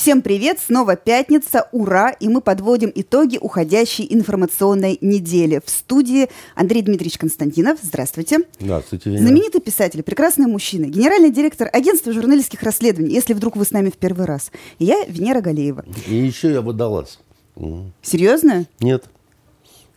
[0.00, 0.58] Всем привет!
[0.58, 2.08] Снова пятница, ура!
[2.08, 5.60] И мы подводим итоги уходящей информационной недели.
[5.62, 7.80] В студии Андрей Дмитриевич Константинов.
[7.82, 8.38] Здравствуйте.
[8.58, 9.10] Здравствуйте.
[9.10, 9.26] Венера.
[9.26, 13.98] Знаменитый писатель, прекрасный мужчина, генеральный директор агентства журналистских расследований, если вдруг вы с нами в
[13.98, 14.50] первый раз.
[14.78, 15.84] И я Венера Галеева.
[16.08, 17.18] И еще я водолаз.
[18.00, 18.64] Серьезно?
[18.80, 19.04] Нет.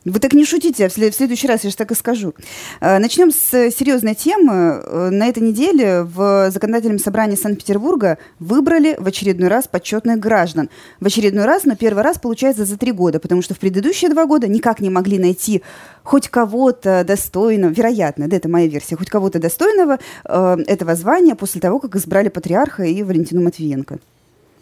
[0.06, 2.34] Вы так не шутите, а в следующий раз я же так и скажу.
[2.82, 4.82] Э, Начнем с серьезной темы.
[4.84, 10.70] Э, на этой неделе в Законодательном собрании Санкт-Петербурга выбрали в очередной раз почетных граждан.
[11.00, 14.26] В очередной раз, но первый раз получается за три года, потому что в предыдущие два
[14.26, 15.64] года никак не могли найти
[16.04, 21.62] хоть кого-то достойного, вероятно, да, это моя версия, хоть кого-то достойного э, этого звания после
[21.62, 24.00] того, как избрали патриарха и Валентину Матвиенко.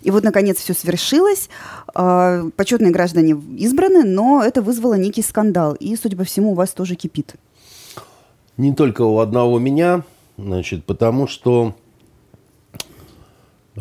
[0.02, 1.50] И вот, наконец, все свершилось.
[1.94, 5.76] А, почетные граждане избраны, но это вызвало некий скандал.
[5.76, 7.36] И, судя по всему, у вас тоже кипит.
[8.58, 10.04] Не только у одного меня,
[10.38, 11.76] значит, потому что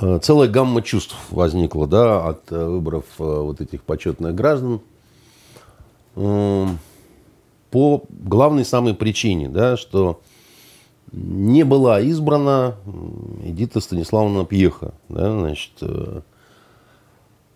[0.01, 4.80] э, целая гамма чувств возникла да, от э, выборов э, вот этих почетных граждан.
[6.15, 10.21] По главной самой причине, да, что
[11.12, 12.76] не была избрана
[13.44, 14.94] Эдита Станиславовна Пьеха.
[15.08, 16.20] Да, значит, э,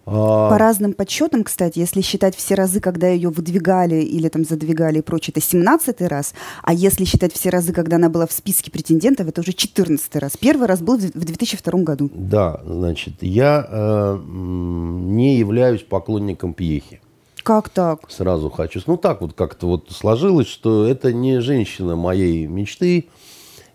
[0.06, 0.50] а...
[0.50, 5.02] По разным подсчетам, кстати, если считать все разы, когда ее выдвигали или там задвигали и
[5.02, 9.28] прочее, это 17 раз, а если считать все разы, когда она была в списке претендентов,
[9.28, 10.36] это уже 14 раз.
[10.36, 12.10] Первый раз был в 2002 году.
[12.14, 17.00] Да, значит, я э, не являюсь поклонником Пьехи.
[17.42, 18.10] Как так?
[18.10, 18.80] Сразу хочу.
[18.86, 23.08] Ну, так вот как-то вот сложилось, что это не женщина моей мечты.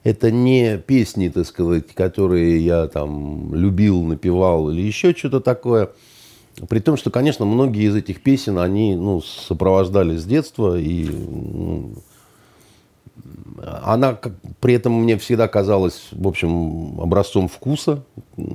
[0.04, 5.90] Это не песни, так сказать, которые я там любил, напевал или еще что-то такое.
[6.68, 10.78] При том, что, конечно, многие из этих песен, они ну, сопровождали с детства.
[10.80, 11.94] И ну,
[13.84, 18.04] она как, при этом мне всегда казалась, в общем, образцом вкуса.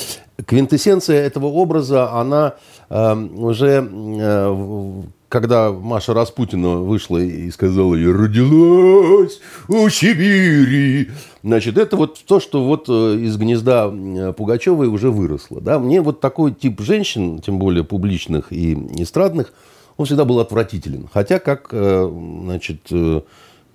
[0.43, 2.55] квинтэссенция этого образа, она
[2.89, 5.01] э, уже э,
[5.33, 11.09] когда Маша Распутина вышла и сказала, я родилась у Сибири,
[11.41, 13.89] значит, это вот то, что вот э, из гнезда
[14.37, 15.59] Пугачевой уже выросло.
[15.59, 15.79] Да?
[15.79, 19.53] Мне вот такой тип женщин, тем более публичных и эстрадных,
[19.97, 21.09] он всегда был отвратителен.
[21.11, 22.11] Хотя, как, э,
[22.43, 23.21] значит, э,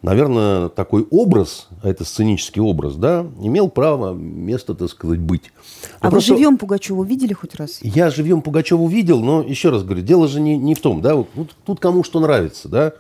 [0.03, 5.53] наверное, такой образ, а это сценический образ, да, имел право место, так сказать, быть.
[6.01, 6.33] Но а просто...
[6.33, 7.79] вы живьем Пугачеву видели хоть раз?
[7.83, 11.17] Я живьем Пугачеву видел, но еще раз говорю, дело же не, не в том, да,
[11.17, 12.93] вот, тут, тут кому что нравится, да.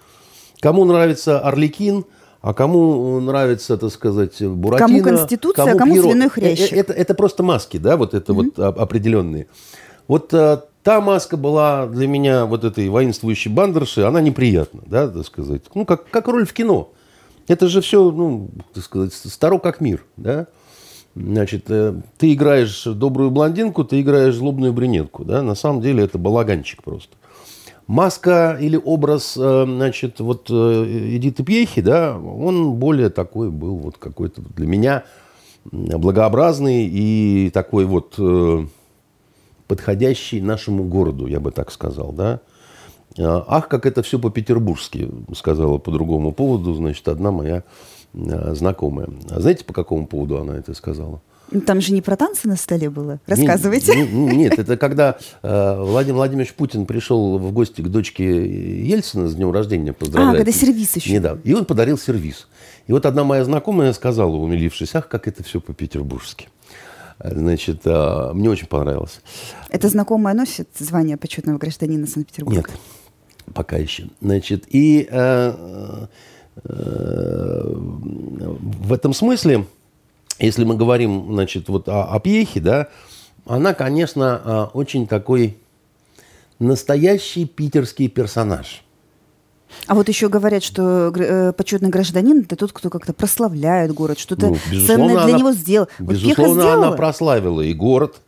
[0.61, 2.05] Кому нравится Орликин,
[2.41, 4.89] а кому нравится, так сказать, Буратино.
[4.89, 6.11] Кому Конституция, кому а кому Пьеро.
[6.11, 6.73] свиной хрящик.
[6.73, 8.53] Это, это, это просто маски, да, вот это mm-hmm.
[8.57, 9.47] вот определенные.
[10.09, 15.27] Вот а, та маска была для меня вот этой воинствующей бандерши, она неприятна, да, так
[15.27, 15.61] сказать.
[15.75, 16.93] Ну, как, как роль в кино.
[17.47, 20.47] Это же все, ну, так сказать, старо как мир, да.
[21.15, 25.43] Значит, э, ты играешь добрую блондинку, ты играешь злобную брюнетку, да.
[25.43, 27.15] На самом деле это балаганчик просто.
[27.87, 30.85] Маска или образ, э, значит, вот э,
[31.17, 35.05] Эдиты Пьехи, да, он более такой был вот какой-то для меня
[35.71, 38.19] благообразный и такой вот
[39.69, 42.41] подходящий нашему городу, я бы так сказал, да.
[43.19, 47.63] А, ах, как это все по-петербургски, сказала по другому поводу, значит, одна моя
[48.15, 49.09] а, знакомая.
[49.31, 51.21] А знаете, по какому поводу она это сказала?
[51.67, 53.21] Там же не про танцы на столе было.
[53.27, 53.97] Рассказывайте.
[53.97, 59.35] Нет, нет это когда э, Владимир Владимирович Путин пришел в гости к дочке Ельцина с
[59.35, 60.35] днем рождения поздравлять.
[60.35, 61.11] А, когда сервис еще.
[61.11, 61.41] Недавно.
[61.45, 62.49] И он подарил сервис.
[62.87, 66.49] И вот одна моя знакомая сказала, умилившись, ах, как это все по-петербургски.
[67.23, 69.21] Значит, а, мне очень понравилось.
[69.71, 72.59] Это знакомая носит звание почетного гражданина Санкт-Петербурга?
[72.59, 72.71] Нет,
[73.55, 74.09] пока еще.
[74.21, 76.07] Значит, и э,
[76.65, 79.67] э, в этом смысле,
[80.39, 82.89] если мы говорим, значит, вот о, о Пьехе, да,
[83.47, 85.57] она, конечно, а, очень такой
[86.59, 88.83] настоящий питерский персонаж–
[89.87, 94.49] а вот еще говорят, что э, почетный гражданин это тот, кто как-то прославляет город, что-то
[94.49, 94.57] ну,
[94.87, 95.89] ценное для она, него сделал.
[95.99, 98.21] Вот безусловно, она прославила и город.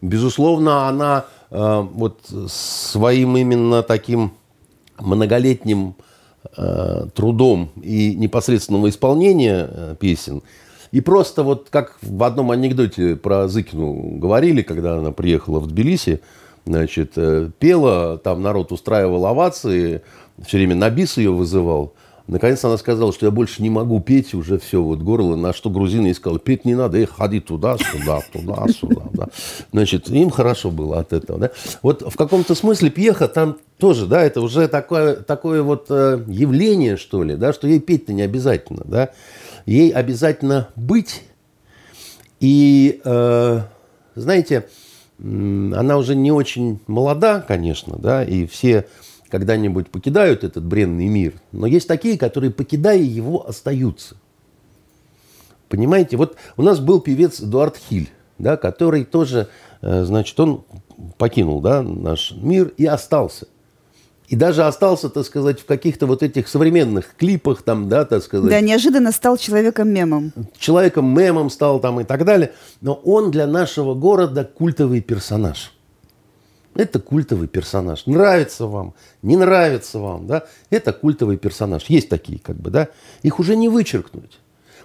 [0.00, 4.32] Безусловно, она э, вот своим именно таким
[4.98, 5.94] многолетним
[6.56, 10.42] э, трудом и непосредственного исполнения э, песен
[10.92, 16.20] и просто вот как в одном анекдоте про Зыкину говорили, когда она приехала в Тбилиси,
[16.66, 20.02] значит, э, пела, там народ устраивал овации,
[20.44, 21.94] все время на бис ее вызывал.
[22.28, 25.70] Наконец она сказала, что я больше не могу петь, уже все, вот горло, на что
[25.70, 29.02] грузины ей сказали, петь не надо, эх, ходи туда, сюда, туда, сюда.
[29.12, 29.28] Да.
[29.72, 31.38] Значит, им хорошо было от этого.
[31.38, 31.50] Да.
[31.82, 36.96] Вот в каком-то смысле пьеха там тоже, да, это уже такое, такое вот э, явление,
[36.96, 39.10] что ли, да, что ей петь-то не обязательно, да.
[39.66, 41.22] Ей обязательно быть.
[42.38, 43.60] И, э,
[44.14, 44.68] знаете,
[45.18, 48.86] она уже не очень молода, конечно, да, и все
[49.32, 54.16] когда-нибудь покидают этот бренный мир, но есть такие, которые, покидая его, остаются.
[55.70, 59.48] Понимаете, вот у нас был певец Эдуард Хиль, да, который тоже,
[59.80, 60.64] э, значит, он
[61.16, 63.48] покинул да, наш мир и остался.
[64.28, 68.50] И даже остался, так сказать, в каких-то вот этих современных клипах, там, да, так сказать.
[68.50, 70.34] Да, неожиданно стал человеком-мемом.
[70.58, 72.52] Человеком-мемом стал там и так далее.
[72.82, 75.72] Но он для нашего города культовый персонаж.
[76.74, 78.06] Это культовый персонаж.
[78.06, 80.44] Нравится вам, не нравится вам, да?
[80.70, 81.84] Это культовый персонаж.
[81.84, 82.88] Есть такие, как бы, да?
[83.22, 84.38] Их уже не вычеркнуть.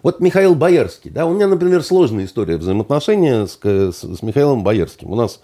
[0.03, 5.11] Вот Михаил Боярский, да, у меня, например, сложная история взаимоотношения с, с, с Михаилом Боярским.
[5.11, 5.41] У нас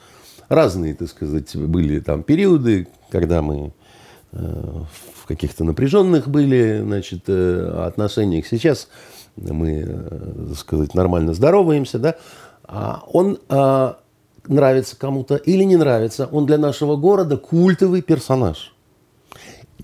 [0.47, 3.73] разные, так сказать, были там периоды, когда мы
[4.31, 4.37] э,
[5.15, 8.45] в каких-то напряженных были, значит, э, отношениях.
[8.45, 8.89] Сейчас
[9.35, 12.15] мы, э, так сказать, нормально здороваемся, да.
[12.65, 13.93] А он э,
[14.47, 18.73] нравится кому-то или не нравится, он для нашего города культовый персонаж.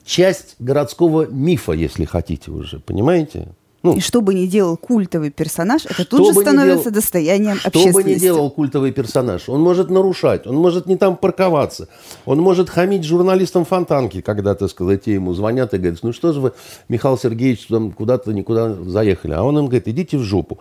[0.04, 3.50] Часть городского мифа, если хотите уже, понимаете?
[3.82, 6.94] Ну, и что бы ни делал культовый персонаж, это тут же становится дел...
[6.94, 8.02] достоянием что общественности.
[8.02, 11.88] Что бы ни делал культовый персонаж, он может нарушать, он может не там парковаться,
[12.26, 16.34] он может хамить журналистам фонтанки, когда, так сказать, те ему звонят и говорят, ну что
[16.34, 16.52] же вы,
[16.90, 19.32] Михаил Сергеевич, там куда-то никуда заехали.
[19.34, 20.60] А он им говорит, идите в жопу.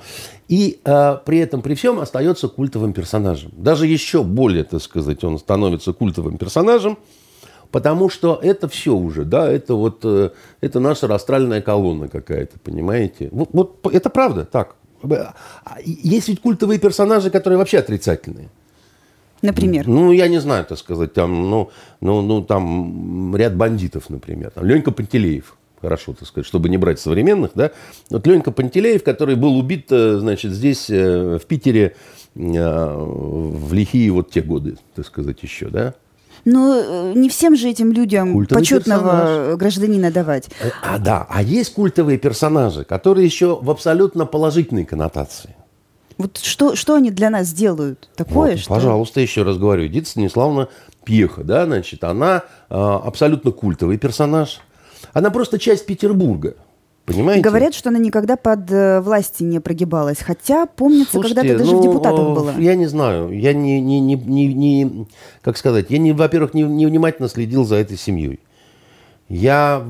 [0.48, 3.50] И э, при этом, при всем, остается культовым персонажем.
[3.56, 6.98] Даже еще более, так сказать, он становится культовым персонажем,
[7.70, 10.30] Потому что это все уже, да, это вот, э,
[10.62, 13.28] это наша растральная колонна какая-то, понимаете?
[13.30, 14.76] Вот, вот это правда, так.
[15.02, 15.34] А,
[15.84, 18.48] есть ведь культовые персонажи, которые вообще отрицательные.
[19.42, 19.86] Например?
[19.86, 21.70] Ну, я не знаю, так сказать, там, ну,
[22.00, 24.50] ну, ну там ряд бандитов, например.
[24.50, 27.70] Там, Ленька Пантелеев, хорошо, так сказать, чтобы не брать современных, да.
[28.10, 31.94] Вот Ленька Пантелеев, который был убит, э, значит, здесь, э, в Питере,
[32.34, 35.94] в лихие вот те годы, так сказать, еще, да.
[36.50, 39.58] Но э, не всем же этим людям Культовый почетного персонаж.
[39.58, 40.48] гражданина давать.
[40.60, 45.54] Э, а, да, а есть культовые персонажи, которые еще в абсолютно положительной коннотации.
[46.16, 48.52] Вот что, что они для нас делают такое?
[48.52, 48.70] Вот, что...
[48.70, 50.68] Пожалуйста, еще раз говорю, Эдита Станиславовна
[51.04, 54.60] Пьеха, да, значит, она э, абсолютно культовый персонаж.
[55.12, 56.54] Она просто часть Петербурга.
[57.08, 57.40] Понимаете?
[57.40, 60.18] Говорят, что она никогда под э, власти не прогибалась.
[60.18, 62.54] Хотя, помнится, когда-то даже ну, в депутатах э, было.
[62.58, 63.30] Я не знаю.
[63.30, 65.06] Я не, не, не, не, не
[65.40, 68.40] как сказать, я, не, во-первых, не, не внимательно следил за этой семьей.
[69.30, 69.82] Я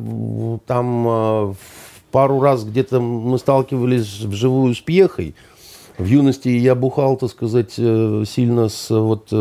[0.66, 1.54] там э,
[2.12, 5.34] пару раз где-то мы сталкивались вживую с Пьехой.
[5.98, 9.32] В юности я бухал, так сказать, сильно с вот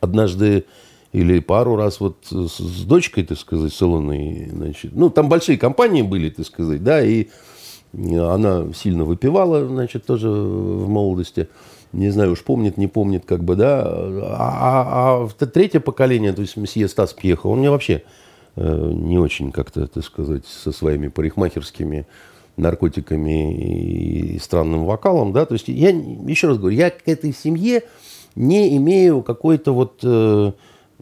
[0.00, 0.64] однажды
[1.12, 5.58] или пару раз вот с, с дочкой, так сказать, с Илоной, значит, ну, там большие
[5.58, 7.28] компании были, так сказать, да, и
[7.92, 11.48] она сильно выпивала, значит, тоже в молодости.
[11.92, 13.82] Не знаю, уж помнит, не помнит, как бы, да.
[13.84, 18.04] А, а, а третье поколение, то есть месье Стас Пьеха, он мне вообще
[18.54, 22.06] э, не очень как-то, так сказать, со своими парикмахерскими
[22.56, 25.46] наркотиками и странным вокалом, да.
[25.46, 27.82] То есть я, еще раз говорю, я к этой семье
[28.36, 29.98] не имею какой-то вот...
[30.04, 30.52] Э,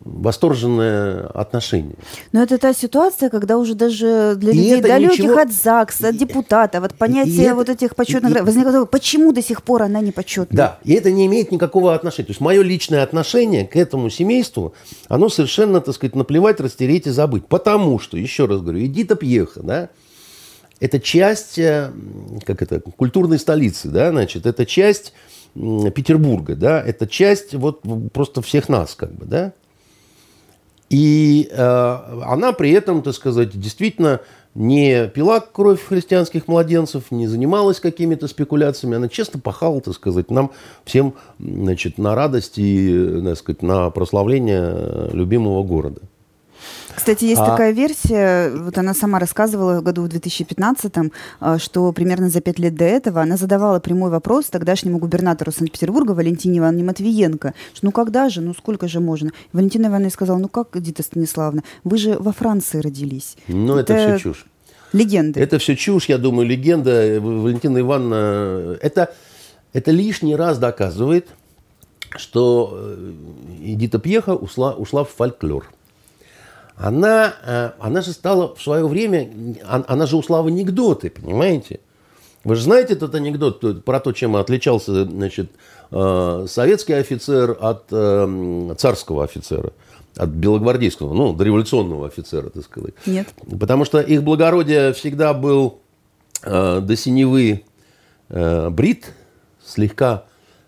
[0.04, 1.96] восторженное отношение.
[2.32, 5.38] Но это та ситуация, когда уже даже для и людей далеких ничего...
[5.38, 7.54] от ЗАГСа, от депутатов, от понятия это...
[7.54, 8.36] вот этих почетных...
[8.36, 8.40] И...
[8.40, 10.56] Возникает почему до сих пор она не почетная?
[10.56, 12.26] Да, и это не имеет никакого отношения.
[12.26, 14.74] То есть мое личное отношение к этому семейству,
[15.08, 17.46] оно совершенно, так сказать, наплевать, растереть и забыть.
[17.46, 19.88] Потому что, еще раз говорю, Эдита Пьеха, да,
[20.80, 21.90] это часть, э,
[22.44, 25.12] как это, культурной столицы, да, значит, это часть
[25.54, 29.52] Петербурга, да, это часть вот просто всех нас, как бы, да.
[30.90, 34.20] И э, она при этом, так сказать, действительно
[34.54, 38.96] не пила кровь христианских младенцев, не занималась какими-то спекуляциями.
[38.96, 40.50] Она честно пахала, так сказать, нам
[40.84, 46.00] всем значит, на радость и так сказать, на прославление любимого города.
[46.94, 47.46] Кстати, есть а...
[47.46, 50.92] такая версия, вот она сама рассказывала в году в 2015,
[51.40, 56.12] а, что примерно за пять лет до этого она задавала прямой вопрос тогдашнему губернатору Санкт-Петербурга
[56.12, 59.30] Валентине Ивановне Матвиенко, что ну когда же, ну сколько же можно?
[59.52, 63.36] Валентина Ивановна сказала, ну как, Дита Станиславовна, вы же во Франции родились.
[63.46, 64.46] Ну это, это все чушь.
[64.92, 65.40] Легенды.
[65.40, 67.20] Это все чушь, я думаю, легенда.
[67.20, 69.14] Валентина Ивановна, это,
[69.72, 71.28] это лишний раз доказывает,
[72.16, 73.12] что э,
[73.62, 75.66] Эдита Пьеха ушла, ушла в фольклор.
[76.78, 79.30] Она, э, она же стала в свое время,
[79.66, 81.80] она же ушла в анекдоты, понимаете?
[82.44, 85.50] Вы же знаете этот анекдот про то, чем отличался значит,
[85.90, 87.88] э, советский офицер от
[88.78, 89.72] царского офицера,
[90.16, 92.94] от белогвардейского, ну, дореволюционного офицера, так сказать.
[93.06, 93.28] Нет.
[93.58, 95.80] Потому что их благородие всегда был
[96.42, 97.64] до синевы
[98.28, 99.12] брит,
[99.64, 100.24] слегка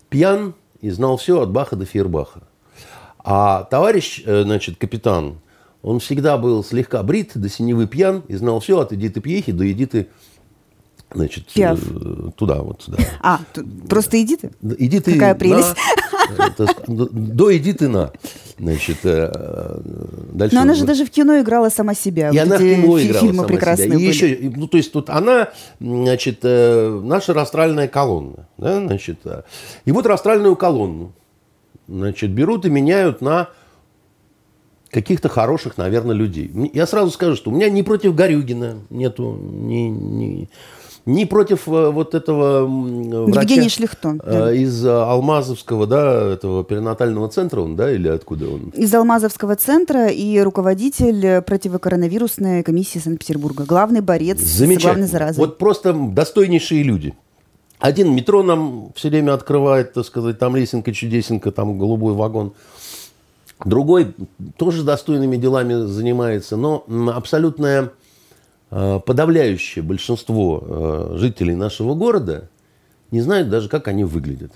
[0.09, 2.41] пьян, и знал все от Баха до Фейербаха.
[3.23, 5.39] А товарищ, э, значит, капитан,
[5.81, 9.69] он всегда был слегка брит, до синевы пьян, и знал все от Эдиты Пьехи до
[9.69, 10.07] Эдиты
[11.13, 11.79] Значит, Пиаф.
[11.91, 12.83] Э, туда вот.
[12.87, 12.97] Да.
[13.21, 13.39] А,
[13.89, 14.51] просто иди ты?
[14.77, 15.75] Иди ты Какая прелесть.
[16.87, 18.11] На, до иди ты на.
[18.57, 19.81] Значит, э,
[20.31, 20.55] дальше.
[20.55, 22.29] Но она же даже в кино играла сама себя.
[22.29, 23.95] И вот она в кино играла фильмы сама прекрасные себя.
[23.95, 24.07] И были.
[24.07, 25.49] еще, ну, то есть тут она,
[25.81, 28.47] значит, э, наша растральная колонна.
[28.57, 29.19] Да, значит,
[29.83, 31.11] и вот растральную колонну,
[31.89, 33.49] значит, берут и меняют на
[34.91, 36.51] каких-то хороших, наверное, людей.
[36.73, 40.49] Я сразу скажу, что у меня ни против Горюгина нету, ни, ни,
[41.05, 44.21] ни против э, вот этого врача Евгений Шлихтон.
[44.23, 44.53] э, да.
[44.53, 48.69] из Алмазовского, да, этого перинатального центра он, да, или откуда он?
[48.75, 53.63] Из Алмазовского центра и руководитель противокоронавирусной комиссии Санкт-Петербурга.
[53.65, 55.45] Главный борец с главной заразой.
[55.45, 57.13] Вот просто достойнейшие люди.
[57.79, 62.53] Один метро нам все время открывает, так сказать, там лесенка, чудесенка, там голубой вагон.
[63.65, 64.13] Другой
[64.57, 67.91] тоже достойными делами занимается, но абсолютное
[68.71, 72.49] э, подавляющее большинство э, жителей нашего города
[73.11, 74.53] не знают даже, как они выглядят.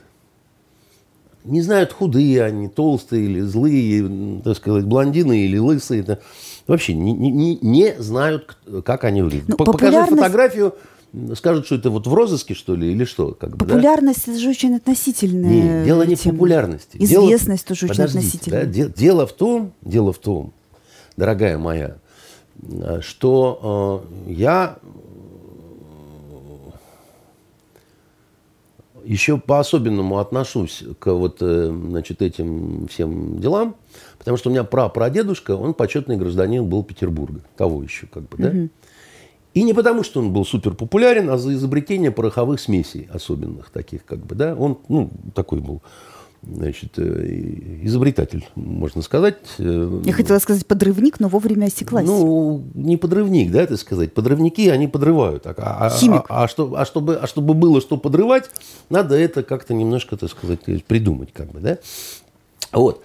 [1.43, 6.17] Не знают, худые они, толстые или злые, так сказать, блондины или лысые.
[6.65, 9.49] Вообще не, не- не- знают, как они выглядят.
[9.49, 10.73] Ну, По- Покажи популярность- фотографию,
[11.35, 13.31] скажут, что это вот в розыске, что ли, или что?
[13.33, 13.65] Как бы, да?
[13.75, 16.97] Популярность это же очень относительная Нет, дело не в популярности.
[16.97, 18.65] Известность Дело- тоже очень относительная.
[18.65, 20.53] да, де- дело в том, дело в том,
[21.17, 21.97] дорогая моя,
[22.63, 24.77] э, что э, я
[29.03, 33.75] еще по-особенному отношусь к вот, э, значит, этим всем делам,
[34.17, 38.53] потому что у меня прапрадедушка, он почетный гражданин был Петербурга, того еще, как бы, да.
[39.55, 44.03] И не потому, что он был супер популярен, а за изобретение пороховых смесей особенных таких,
[44.03, 44.53] как бы, да.
[44.53, 45.81] Он, ну, такой был,
[46.43, 49.37] значит, э, изобретатель, можно сказать.
[49.57, 52.05] Э, Я хотела сказать подрывник, но вовремя осеклась.
[52.05, 54.13] ну, не подрывник, да, так сказать.
[54.13, 55.47] Подрывники, они подрывают.
[55.47, 56.25] А, а- Химик.
[56.27, 58.51] А, а что, а, чтобы, а чтобы было что подрывать,
[58.89, 61.77] надо это как-то немножко, так сказать, придумать, как бы, да.
[62.73, 63.01] Вот.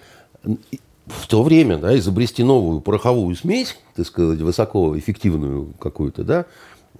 [1.11, 6.47] И В то время, да, изобрести новую пороховую смесь, так сказать, высокоэффективную какую-то, да,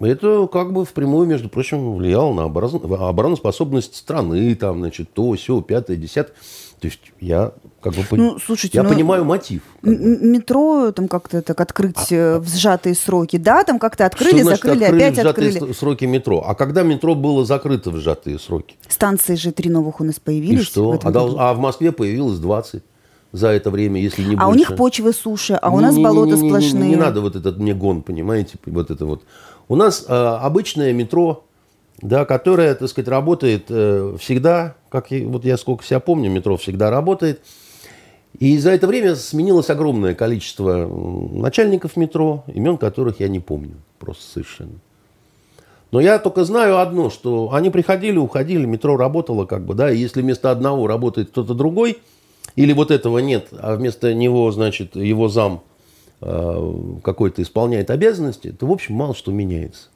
[0.01, 5.61] это как бы впрямую, между прочим, влияло на оборон- обороноспособность страны, там, значит, то, все,
[5.61, 6.35] пятое, десятое.
[6.81, 7.53] То есть я
[7.83, 9.61] как бы Ну, слушайте, я ну, понимаю мотив.
[9.83, 9.99] как бы.
[9.99, 13.37] Метро там как-то так открыть э, в сжатые сроки.
[13.37, 15.73] Да, там как-то открыли, А значит закрыли, открыли опять в сжатые открыли.
[15.75, 16.43] сроки метро?
[16.47, 18.77] А когда метро было закрыто в сжатые сроки?
[18.89, 20.65] Станции же три новых у нас И появились.
[20.65, 20.93] что?
[20.93, 21.37] в А, году.
[21.39, 22.83] а в Москве появилось 20
[23.33, 24.51] за это время, если не А больше.
[24.51, 26.89] у них почвы суше, а у Не- нас не- не- болота не- не- не- сплошные.
[26.91, 29.23] Не, надо вот этот мне гон, понимаете, вот это вот.
[29.69, 31.45] У нас э, обычное метро,
[32.03, 36.57] да, которое, так сказать, работает э, всегда, как я, вот я сколько себя помню, метро
[36.57, 37.41] всегда работает.
[38.39, 40.87] И за это время сменилось огромное количество
[41.33, 44.79] начальников метро, имен которых я не помню просто совершенно.
[45.93, 49.99] Но я только знаю одно, что они приходили, уходили, метро работало как бы, да, и
[49.99, 51.99] если вместо одного работает кто-то другой,
[52.57, 55.63] или вот этого нет, а вместо него, значит, его зам
[56.21, 59.89] э, какой-то исполняет обязанности, то, в общем, мало что меняется.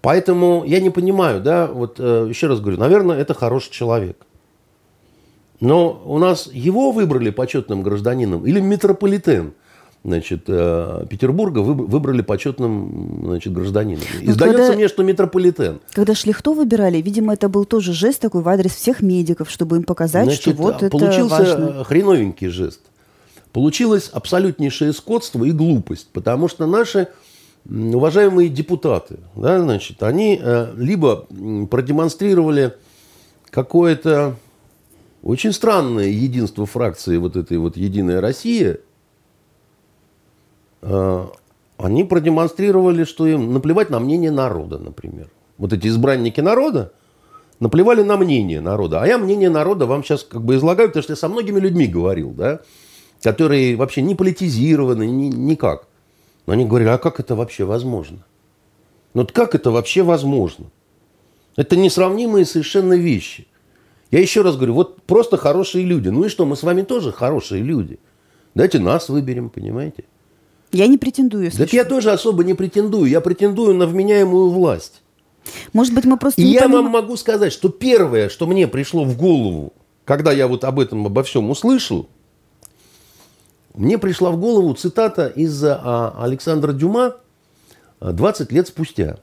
[0.00, 4.24] Поэтому я не понимаю, да, вот э, еще раз говорю, наверное, это хороший человек.
[5.60, 9.54] Но у нас его выбрали почетным гражданином или метрополитен
[10.06, 14.02] значит, э, Петербурга выб- выбрали почетным значит, гражданином.
[14.22, 15.80] И Ну, сдается когда- мне, что метрополитен.
[15.92, 19.82] Когда Шлихто выбирали, видимо, это был тоже жест такой в адрес всех медиков, чтобы им
[19.82, 21.84] показать, что Значит, вот это получился важно.
[21.84, 22.80] хреновенький жест.
[23.52, 27.08] Получилось абсолютнейшее скотство и глупость, потому что наши
[27.68, 31.26] уважаемые депутаты, да, значит, они э, либо
[31.68, 32.74] продемонстрировали
[33.50, 34.36] какое-то
[35.22, 38.78] очень странное единство фракции вот этой вот «Единая Россия»,
[40.82, 45.30] они продемонстрировали, что им наплевать на мнение народа, например.
[45.58, 46.92] Вот эти избранники народа,
[47.60, 49.02] наплевали на мнение народа.
[49.02, 51.86] А я мнение народа вам сейчас как бы излагаю, потому что я со многими людьми
[51.86, 52.60] говорил, да,
[53.22, 55.86] которые вообще не политизированы, ни, никак.
[56.46, 58.18] Но они говорили, а как это вообще возможно?
[59.14, 60.66] Ну вот как это вообще возможно?
[61.56, 63.46] Это несравнимые совершенно вещи.
[64.10, 66.08] Я еще раз говорю, вот просто хорошие люди.
[66.08, 67.98] Ну и что, мы с вами тоже хорошие люди.
[68.54, 70.04] Давайте нас выберем, понимаете?
[70.76, 71.44] Я не претендую.
[71.44, 73.08] Если так я тоже особо не претендую.
[73.10, 75.02] Я претендую на вменяемую власть.
[75.72, 79.04] Может быть, мы просто И я поним- вам могу сказать, что первое, что мне пришло
[79.04, 79.72] в голову,
[80.04, 82.08] когда я вот об этом, обо всем услышал,
[83.74, 87.16] мне пришла в голову цитата из а, Александра Дюма
[88.00, 89.18] а, «20 лет спустя».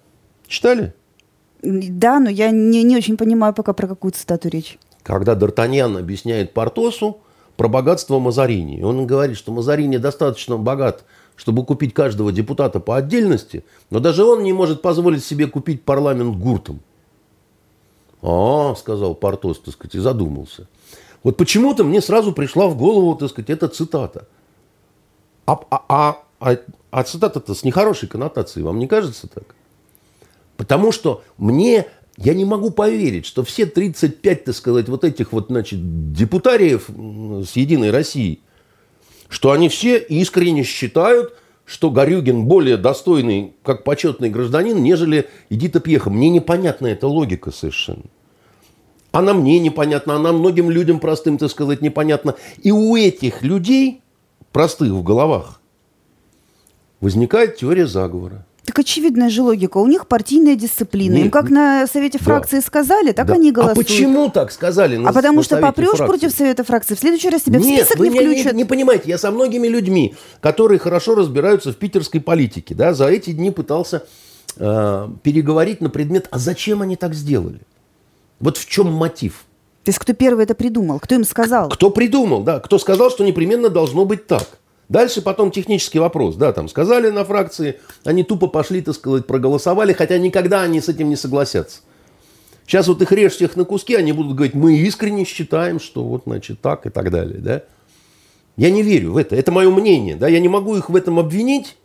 [0.48, 0.94] Читали?
[1.62, 4.78] Да, но я не, не очень понимаю пока про какую цитату речь.
[5.02, 7.20] Когда Д'Артаньян объясняет Портосу
[7.58, 8.82] про богатство Мазарини.
[8.82, 11.04] Он говорит, что Мазарини достаточно богат,
[11.36, 16.38] чтобы купить каждого депутата по отдельности, но даже он не может позволить себе купить парламент
[16.38, 16.80] гуртом.
[18.22, 20.68] А, сказал Портос, так сказать, и задумался.
[21.24, 24.28] Вот почему-то мне сразу пришла в голову, так сказать, эта цитата.
[25.46, 26.58] А, а, а, а,
[26.92, 29.56] а цитата-то с нехорошей коннотацией, вам не кажется так?
[30.56, 31.88] Потому что мне,
[32.18, 37.56] я не могу поверить, что все 35, так сказать, вот этих вот, значит, депутариев с
[37.56, 38.40] «Единой России»,
[39.30, 41.34] что они все искренне считают,
[41.66, 46.10] что Горюгин более достойный, как почетный гражданин, нежели Эдита Пьеха.
[46.10, 48.04] Мне непонятна эта логика совершенно.
[49.12, 52.36] Она мне непонятна, она многим людям простым, так сказать, непонятна.
[52.62, 54.02] И у этих людей,
[54.52, 55.62] простых в головах,
[57.00, 58.46] возникает теория заговора.
[58.66, 59.78] Так очевидная же логика.
[59.78, 61.14] У них партийная дисциплина.
[61.16, 63.34] Нет, Им как на совете фракции сказали, так Да.
[63.34, 63.78] они голосуют.
[63.78, 64.96] А почему так сказали?
[64.96, 66.06] на- А потому на что попрешь фракции?
[66.06, 68.54] против совета фракции, в следующий раз тебя в Нет, список вы не меня не, включат.
[68.54, 73.32] не понимаете, я со многими людьми, которые хорошо разбираются в питерской политике, да, за эти
[73.32, 74.06] дни пытался
[74.56, 77.60] э, переговорить на предмет, а зачем они так сделали?
[78.40, 79.46] Вот в чем мотив?
[79.84, 81.00] То есть кто первый это придумал?
[81.00, 81.68] Кто им сказал?
[81.70, 84.48] Кто придумал, да, кто сказал, что непременно должно быть так.
[84.90, 89.94] Дальше потом технический вопрос, да, там сказали на фракции, они тупо пошли, так сказать, проголосовали,
[89.94, 91.82] хотя никогда они с этим не согласятся.
[92.68, 96.24] Сейчас вот их режь всех на куски, они будут говорить, мы искренне считаем, что вот,
[96.26, 97.64] значит, так и так далее, да.
[98.56, 101.18] Я не верю в это, это мое мнение, да, я не могу их в этом
[101.18, 101.76] обвинить,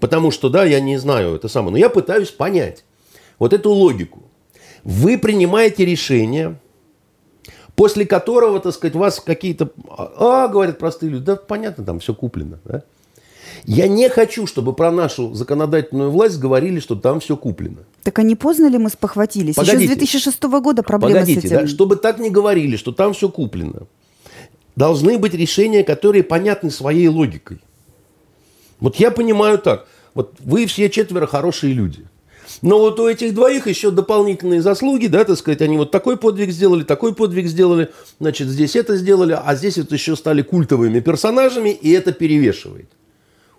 [0.00, 2.84] потому что, да, я не знаю это самое, но я пытаюсь понять
[3.38, 4.22] вот эту логику.
[4.82, 6.58] Вы принимаете решение,
[7.76, 9.70] после которого, так сказать, вас какие-то...
[9.88, 12.58] А, говорят простые люди, да понятно, там все куплено.
[12.64, 12.82] Да?
[13.64, 17.78] Я не хочу, чтобы про нашу законодательную власть говорили, что там все куплено.
[18.02, 19.56] Так а не поздно ли мы спохватились?
[19.56, 19.94] Еще с Погодите.
[19.94, 21.56] 2006 года проблема Погодите, с этим.
[21.56, 23.86] да, чтобы так не говорили, что там все куплено.
[24.76, 27.60] Должны быть решения, которые понятны своей логикой.
[28.80, 29.86] Вот я понимаю так.
[30.14, 32.04] Вот вы все четверо хорошие люди.
[32.62, 36.50] Но вот у этих двоих еще дополнительные заслуги, да, так сказать, они вот такой подвиг
[36.50, 37.90] сделали, такой подвиг сделали,
[38.20, 42.90] значит, здесь это сделали, а здесь вот еще стали культовыми персонажами, и это перевешивает.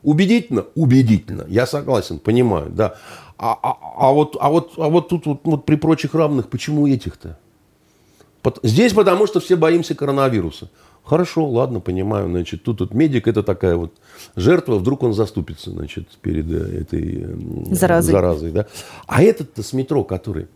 [0.03, 0.65] Убедительно?
[0.75, 1.45] Убедительно.
[1.47, 2.95] Я согласен, понимаю, да.
[3.37, 6.87] А, а, а вот, а, вот, а вот тут вот, вот при прочих равных, почему
[6.87, 7.37] этих-то?
[8.61, 10.69] Здесь потому, что все боимся коронавируса.
[11.05, 12.29] Хорошо, ладно, понимаю.
[12.29, 13.93] Значит, тут вот медик это такая вот
[14.35, 18.11] жертва, вдруг он заступится, значит, перед э, этой м, Заразой.
[18.11, 18.65] заразой да?
[19.05, 20.47] А этот-то с метро, который,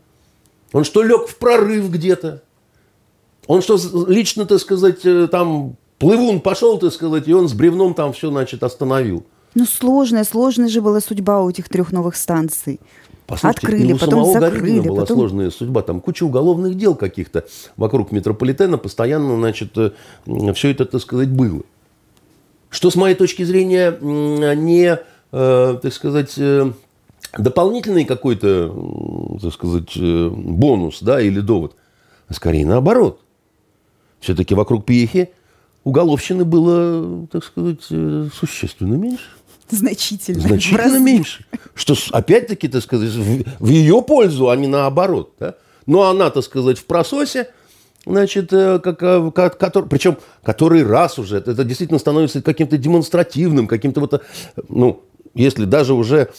[0.73, 2.41] он что, лег в прорыв где-то?
[3.45, 7.93] Он что, лично, так сказать, э, там плывун пошел, так сказать, и он с бревном
[7.93, 9.23] там все, значит, остановил.
[9.55, 12.79] Ну, сложная, сложная же была судьба у этих трех новых станций.
[13.29, 15.81] Послушайте, Открыли, и у потом самого закрыли, Горюнина была потом- сложная судьба.
[15.83, 17.45] Там куча уголовных дел каких-то
[17.77, 19.71] вокруг метрополитена постоянно, значит,
[20.55, 21.61] все это, так сказать, было.
[22.69, 24.99] Что, с моей точки зрения, м, не,
[25.31, 26.71] э, так сказать, э,
[27.37, 31.75] дополнительный какой-то, так сказать, э, бонус, да, или довод,
[32.27, 33.21] а скорее наоборот.
[34.19, 35.29] Все-таки вокруг Пьехи
[35.83, 39.29] уголовщины было, так сказать, э, существенно меньше.
[39.69, 40.41] Значительно.
[40.41, 41.45] Значительно меньше.
[41.75, 45.33] Что, опять-таки, так сказать, в, в ее пользу, а не наоборот.
[45.39, 45.55] Да?
[45.85, 47.49] Но она, так сказать, в прососе,
[48.05, 53.67] значит, э, как, э, ко- котор- причем который раз уже, это, действительно становится каким-то демонстративным,
[53.67, 54.19] каким-то вот, э,
[54.67, 55.03] ну,
[55.35, 56.29] если даже уже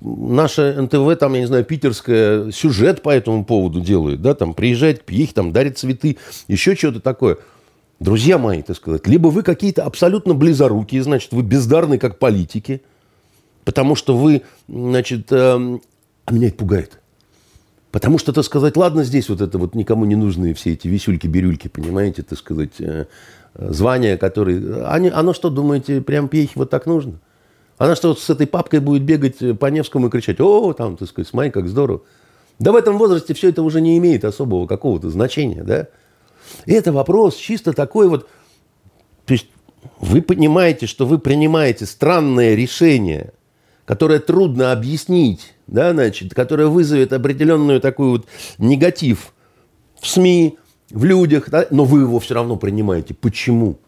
[0.00, 5.00] наше НТВ, там, я не знаю, питерское, сюжет по этому поводу делает, да, там, приезжает
[5.00, 6.18] к Пьехе, там, дарит цветы,
[6.48, 7.38] еще что-то такое.
[8.00, 12.82] Друзья мои, так сказать, либо вы какие-то абсолютно близорукие, значит, вы бездарны как политики,
[13.64, 15.82] потому что вы, значит, эм,
[16.24, 17.00] а меня это пугает.
[17.90, 21.68] Потому что, так сказать, ладно, здесь вот это вот никому не нужные все эти висюльки-бирюльки,
[21.68, 23.06] понимаете, так сказать, э,
[23.54, 24.84] э, звания, которые...
[24.84, 27.14] Они, оно что, думаете, прям пьехи вот так нужно?
[27.78, 31.08] Она что, с этой папкой будет бегать э, по Невскому и кричать, о, там, так
[31.08, 32.02] сказать, смотри, как здорово.
[32.60, 35.88] Да в этом возрасте все это уже не имеет особого какого-то значения, да?
[36.66, 38.28] Это вопрос чисто такой вот...
[39.24, 39.46] То есть
[40.00, 43.32] вы понимаете, что вы принимаете странное решение,
[43.84, 48.26] которое трудно объяснить, да, значит, которое вызовет определенную такой вот
[48.58, 49.32] негатив
[50.00, 50.58] в СМИ,
[50.90, 53.14] в людях, да, но вы его все равно принимаете.
[53.14, 53.78] Почему?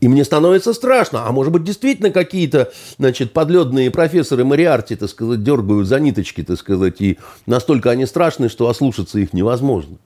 [0.00, 1.26] И мне становится страшно.
[1.26, 6.58] А может быть, действительно какие-то, значит, подледные профессоры Мариарти, так сказать, дергают за ниточки, так
[6.58, 9.96] сказать, и настолько они страшны, что ослушаться их невозможно.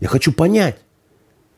[0.00, 0.78] Я хочу понять.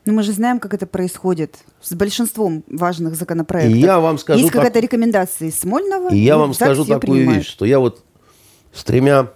[0.05, 3.75] Но мы же знаем, как это происходит с большинством важных законопроектов.
[3.75, 4.39] И я вам скажу...
[4.39, 6.09] Есть какая-то рекомендация из Смольного.
[6.13, 7.43] И я вам скажу такую принимают.
[7.43, 8.03] вещь, что я вот
[8.73, 9.31] с тремя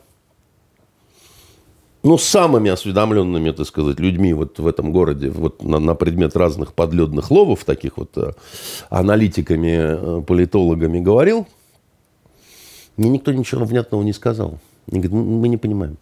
[2.04, 6.74] ну, самыми осведомленными, так сказать, людьми вот в этом городе, вот на, на предмет разных
[6.74, 8.34] подледных ловов, таких вот э,
[8.90, 11.48] аналитиками, э, политологами говорил,
[12.98, 14.60] мне никто ничего внятного не сказал.
[14.92, 15.98] Они говорят, мы не понимаем.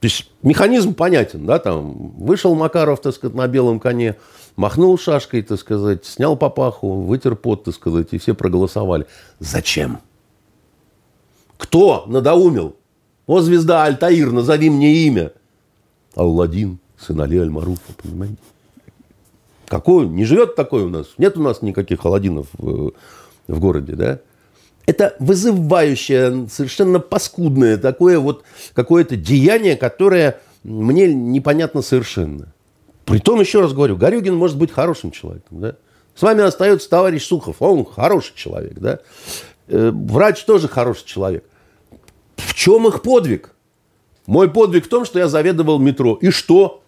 [0.00, 4.16] То есть механизм понятен, да, там вышел Макаров, так сказать, на белом коне,
[4.54, 9.06] махнул шашкой, так сказать, снял папаху, вытер пот, так сказать, и все проголосовали.
[9.38, 10.00] Зачем?
[11.56, 12.76] Кто надоумил?
[13.26, 15.32] О, звезда Альтаир, назови мне имя.
[16.14, 18.36] Алладин, сын Али Аль-Маруфа, понимаете?
[19.66, 20.06] Какой?
[20.06, 21.08] Не живет такой у нас.
[21.18, 22.92] Нет у нас никаких Алладинов в,
[23.48, 24.20] в городе, да?
[24.86, 32.52] Это вызывающее, совершенно паскудное такое вот какое-то деяние, которое мне непонятно совершенно.
[33.04, 35.76] Притом, еще раз говорю, Горюгин может быть хорошим человеком, да?
[36.14, 39.00] С вами остается товарищ Сухов, он хороший человек, да?
[39.68, 41.44] Э, врач тоже хороший человек.
[42.36, 43.54] В чем их подвиг?
[44.26, 46.18] Мой подвиг в том, что я заведовал метро.
[46.20, 46.82] И что?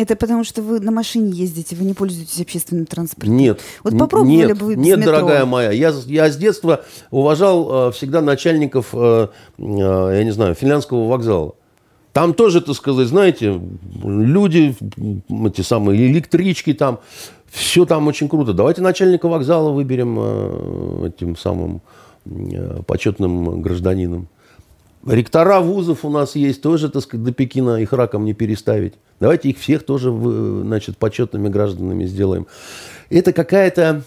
[0.00, 3.36] Это потому, что вы на машине ездите, вы не пользуетесь общественным транспортом.
[3.36, 3.60] Нет.
[3.84, 5.12] Вот попробовали нет, бы вы без Нет, метро?
[5.12, 5.72] дорогая моя.
[5.72, 11.54] Я, я с детства уважал э, всегда начальников, э, э, я не знаю, финляндского вокзала.
[12.14, 13.60] Там тоже, так сказать, знаете,
[14.02, 14.74] люди,
[15.46, 17.00] эти самые электрички там,
[17.50, 18.54] все там очень круто.
[18.54, 21.82] Давайте начальника вокзала выберем э, этим самым
[22.26, 24.28] Э, почетным гражданином.
[25.06, 28.94] Ректора вузов у нас есть тоже, так сказать, до Пекина их раком не переставить.
[29.18, 32.46] Давайте их всех тоже, значит, почетными гражданами сделаем.
[33.08, 34.02] Это какая-то...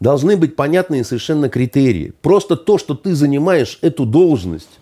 [0.00, 2.12] Должны быть понятные совершенно критерии.
[2.22, 4.78] Просто то, что ты занимаешь эту должность,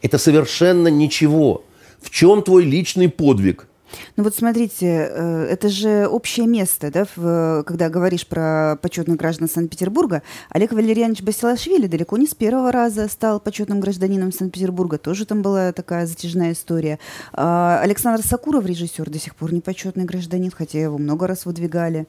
[0.00, 1.64] это совершенно ничего.
[2.00, 3.66] В чем твой личный подвиг–
[4.16, 10.22] ну вот смотрите, э, это же общее место, да, когда говоришь про почетных граждан Санкт-Петербурга.
[10.50, 14.98] Олег Валерьянович Басилашвили далеко не с первого раза стал почетным гражданином Санкт-Петербурга.
[14.98, 16.98] Тоже там была такая затяжная история.
[17.32, 22.06] А Александр Сакуров, режиссер, до сих пор не почетный гражданин, хотя его много раз выдвигали.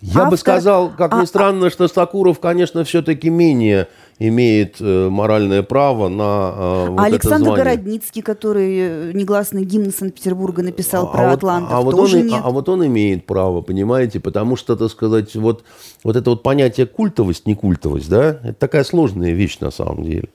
[0.00, 0.30] Я Автор...
[0.30, 1.70] бы сказал, как ни а, странно, а...
[1.70, 3.88] что Сакуров, конечно, все-таки менее
[4.28, 7.64] имеет э, моральное право на э, вот а Александр звание.
[7.64, 12.26] Городницкий, который э, негласный гимн Санкт-Петербурга написал а, про а Атлантов, а вот тоже он,
[12.26, 12.40] нет.
[12.42, 15.64] А, а вот он имеет право, понимаете, потому что, так сказать, вот,
[16.04, 20.28] вот это вот понятие культовость, не культовость, да, это такая сложная вещь на самом деле.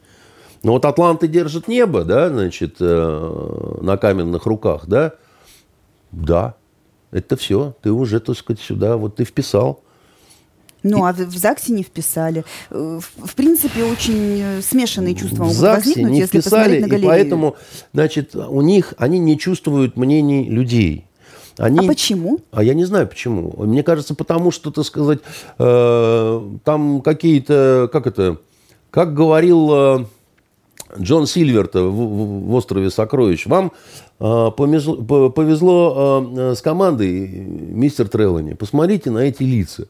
[0.64, 5.14] Но вот атланты держат небо, да, значит, э, на каменных руках, да,
[6.12, 6.56] да,
[7.12, 9.82] это все, ты уже, так сказать, сюда, вот ты вписал.
[10.90, 12.44] Ну, а в ЗАГСе не вписали.
[12.70, 16.88] Э, в, принципе, очень э, смешанные чувства могут в ЗАГСе возникнуть, не если вписали, на
[16.88, 17.04] галерею.
[17.04, 17.56] И поэтому,
[17.94, 21.06] значит, у них, они не чувствуют мнений людей.
[21.58, 22.40] Они, а почему?
[22.52, 23.54] А я не знаю почему.
[23.58, 25.20] Мне кажется, потому что, так сказать,
[25.58, 28.38] э, там какие-то, как это,
[28.92, 30.06] как говорил э,
[31.00, 33.72] Джон Сильверта в, в, в «Острове сокровищ», вам
[34.20, 38.54] э, повезло, повезло э, с командой, мистер Треллани.
[38.54, 39.88] Посмотрите на эти лица.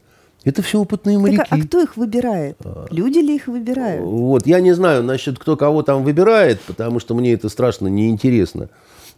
[0.47, 1.37] Это все опытные моряки.
[1.39, 2.55] Так, а кто их выбирает?
[2.63, 2.85] А.
[2.89, 4.01] Люди ли их выбирают?
[4.01, 8.69] Вот, я не знаю насчет кто кого там выбирает, потому что мне это страшно неинтересно.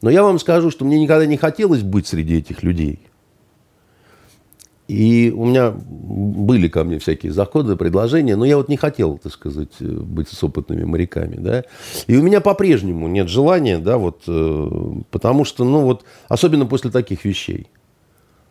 [0.01, 3.01] Но я вам скажу, что мне никогда не хотелось быть среди этих людей.
[4.87, 9.31] И у меня были ко мне всякие заходы, предложения, но я вот не хотел, так
[9.31, 11.63] сказать, быть с опытными моряками, да.
[12.07, 14.69] И у меня по-прежнему нет желания, да, вот, э,
[15.11, 17.67] потому что, ну вот, особенно после таких вещей.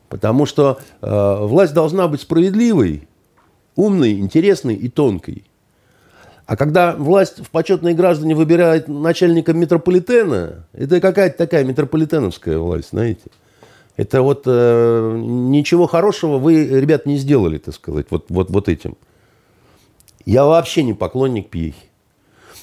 [0.09, 3.07] Потому что э, власть должна быть справедливой,
[3.77, 5.44] умной, интересной и тонкой.
[6.47, 13.27] А когда власть в почетные граждане выбирает начальника метрополитена, это какая-то такая метрополитеновская власть, знаете.
[13.97, 18.97] Это вот э, ничего хорошего вы, ребят, не сделали, так сказать, вот, вот, вот этим.
[20.25, 21.88] Я вообще не поклонник пьехи.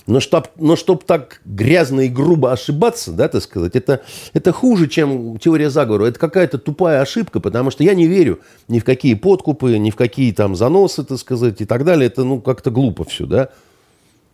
[0.08, 4.02] Но чтоб, но чтоб так грязно и грубо ошибаться, да, так сказать, это,
[4.34, 6.06] это хуже, чем теория заговора.
[6.06, 9.96] Это какая-то тупая ошибка, потому что я не верю ни в какие подкупы, ни в
[9.96, 12.06] какие там заносы, так сказать, и так далее.
[12.06, 13.50] Это, ну, как-то глупо все, да.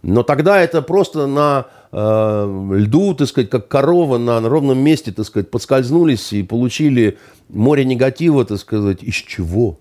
[0.04, 5.14] Но тогда это просто на э, льду, так сказать, как корова на, на ровном месте,
[5.14, 9.04] так сказать, подскользнулись и получили море негатива, так сказать.
[9.04, 9.80] Из чего?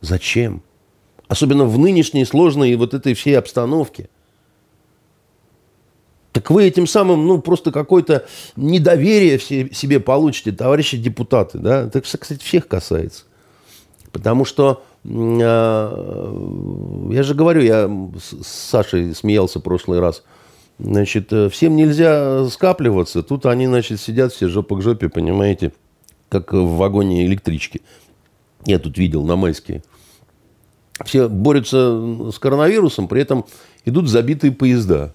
[0.00, 0.62] Зачем?
[1.28, 4.08] Особенно в нынешней сложной вот этой всей обстановке–
[6.40, 8.24] Так вы этим самым, ну, просто какое-то
[8.56, 11.82] недоверие себе получите, товарищи депутаты, да?
[11.82, 13.24] Это, кстати, всех касается.
[14.10, 15.08] Потому что, э,
[17.12, 20.22] я же говорю, я с Сашей смеялся в прошлый раз,
[20.78, 25.74] значит, э, всем нельзя скапливаться, тут они, значит, сидят все жопа к жопе, понимаете,
[26.30, 27.82] как в вагоне электрички.
[28.64, 29.82] Я тут видел на майские.
[31.04, 33.44] Все борются с коронавирусом, при этом
[33.84, 35.14] идут забитые поезда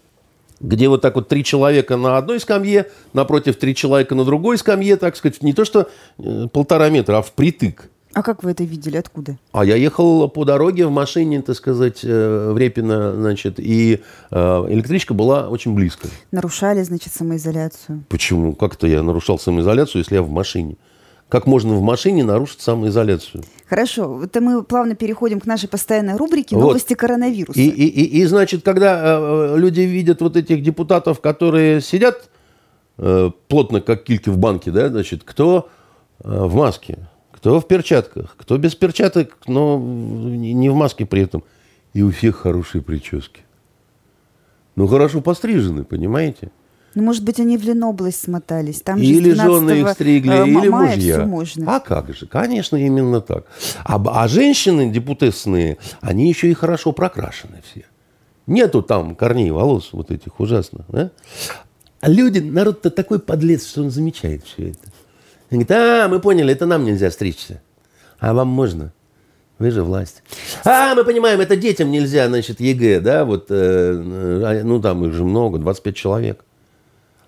[0.59, 4.95] где вот так вот три человека на одной скамье, напротив три человека на другой скамье,
[4.95, 7.89] так сказать, не то что э, полтора метра, а впритык.
[8.15, 8.95] А как вы это видели?
[8.95, 9.37] Откуда?
[9.51, 14.37] А я ехал по дороге в машине, так сказать, э, в Репино, значит, и э,
[14.69, 16.07] электричка была очень близко.
[16.31, 18.05] Нарушали, значит, самоизоляцию?
[18.07, 18.53] Почему?
[18.53, 20.77] Как это я нарушал самоизоляцию, если я в машине?
[21.29, 23.43] Как можно в машине нарушить самоизоляцию?
[23.67, 26.99] Хорошо, это мы плавно переходим к нашей постоянной рубрике «Новости вот.
[26.99, 27.59] коронавируса».
[27.59, 32.29] И, и, и, и, значит, когда э, люди видят вот этих депутатов, которые сидят
[32.97, 35.69] э, плотно, как кильки в банке, да, значит, кто
[36.23, 36.99] э, в маске,
[37.31, 41.43] кто в перчатках, кто без перчаток, но не в маске при этом.
[41.93, 43.41] И у всех хорошие прически.
[44.75, 46.51] Ну, хорошо пострижены, понимаете?
[46.95, 48.79] Ну, может быть, они в Ленобласть смотались.
[48.79, 51.25] Там или жены их стригли, э, или мужья.
[51.25, 51.75] можно.
[51.75, 52.25] А как же?
[52.25, 53.45] Конечно, именно так.
[53.83, 57.83] А, а женщины депутесные, они еще и хорошо прокрашены все.
[58.47, 60.85] Нету там корней волос вот этих ужасно.
[60.87, 61.11] Да?
[61.99, 64.79] А люди, народ-то такой подлец, что он замечает все это.
[65.51, 67.61] Он говорит, а, мы поняли, это нам нельзя стричься.
[68.19, 68.93] А вам можно.
[69.59, 70.23] Вы же власть.
[70.63, 75.13] А, мы понимаем, это детям нельзя, значит, ЕГЭ, да, вот, э, э ну, там их
[75.13, 76.45] же много, 25 человек.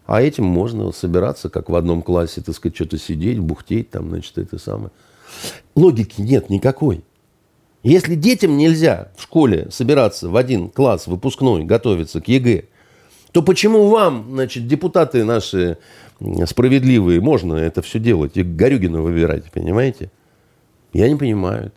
[0.08, 4.38] А этим можно собираться, как в одном классе, так сказать, что-то сидеть, бухтеть, там, значит,
[4.38, 4.90] это самое.
[5.76, 7.04] Логики нет никакой.
[7.84, 12.64] Если детям нельзя в школе собираться в один класс выпускной, готовиться к ЕГЭ,
[13.34, 15.78] то почему вам, значит, депутаты наши
[16.46, 20.10] справедливые, можно это все делать и Горюгина выбирать, понимаете?
[20.94, 21.76] Я не понимаю это.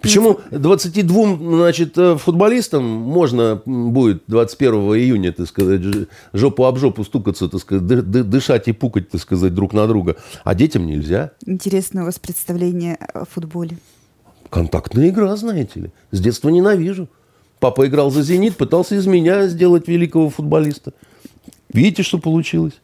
[0.00, 5.80] Почему 22 значит, э, футболистам можно будет 21 июня, так сказать,
[6.32, 10.54] жопу об жопу стукаться, так сказать, дышать и пукать, так сказать, друг на друга, а
[10.54, 11.32] детям нельзя?
[11.44, 13.78] Интересное у вас представление о футболе.
[14.50, 15.90] Контактная игра, знаете ли.
[16.10, 17.08] С детства ненавижу.
[17.58, 20.92] Папа играл за «Зенит», пытался из меня сделать великого футболиста.
[21.72, 22.74] Видите, что получилось?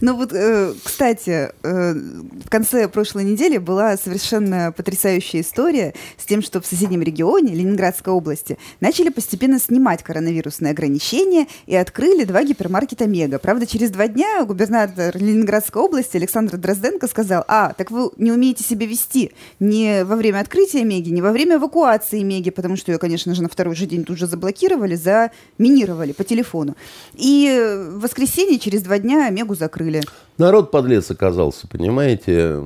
[0.00, 6.42] Ну вот, э, кстати, э, в конце прошлой недели была совершенно потрясающая история с тем,
[6.42, 13.06] что в соседнем регионе, Ленинградской области, начали постепенно снимать коронавирусные ограничения и открыли два гипермаркета
[13.06, 13.38] «Мега».
[13.38, 18.64] Правда, через два дня губернатор Ленинградской области Александр Дрозденко сказал, а, так вы не умеете
[18.64, 22.98] себя вести ни во время открытия «Меги», ни во время эвакуации «Меги», потому что ее,
[22.98, 26.76] конечно же, на второй же день тут же заблокировали, заминировали по телефону.
[27.14, 27.48] И
[27.90, 30.02] в воскресенье через два дня «Мегу» закрыли закрыли.
[30.38, 32.60] Народ подлец оказался, понимаете.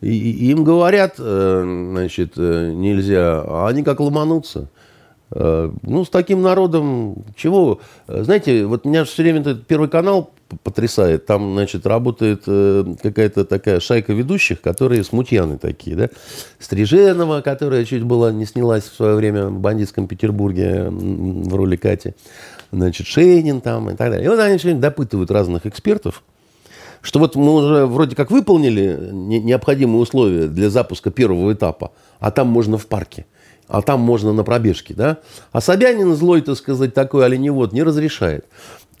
[0.00, 4.68] И, им говорят, э, значит, э, нельзя, а они как ломанутся.
[5.30, 7.80] Э, ну, с таким народом, чего?
[8.08, 10.30] Знаете, вот меня все время этот Первый канал
[10.64, 11.24] потрясает.
[11.24, 16.08] Там, значит, работает какая-то такая шайка ведущих, которые смутьяны такие, да.
[16.58, 22.14] Стриженова, которая чуть было не снялась в свое время в бандитском Петербурге в роли Кати.
[22.72, 24.24] Значит, Шейнин там и так далее.
[24.24, 26.22] И вот они все время допытывают разных экспертов,
[27.02, 32.48] что вот мы уже вроде как выполнили необходимые условия для запуска первого этапа, а там
[32.48, 33.26] можно в парке,
[33.68, 35.18] а там можно на пробежке, да?
[35.52, 38.46] А Собянин злой, так сказать, такой оленевод не разрешает.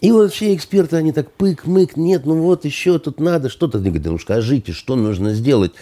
[0.02, 3.78] И вот все эксперты, они так пык-мык, нет, ну вот еще тут надо что-то.
[3.78, 5.72] Они говорят, ну скажите, что нужно сделать,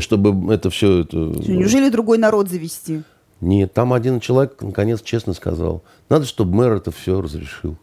[0.00, 1.02] чтобы это все...
[1.02, 1.16] Это...
[1.16, 3.02] Неужели другой народ завести?
[3.40, 7.76] Нет, там один человек, наконец, честно сказал, надо, чтобы мэр это все разрешил.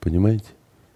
[0.00, 0.46] Понимаете?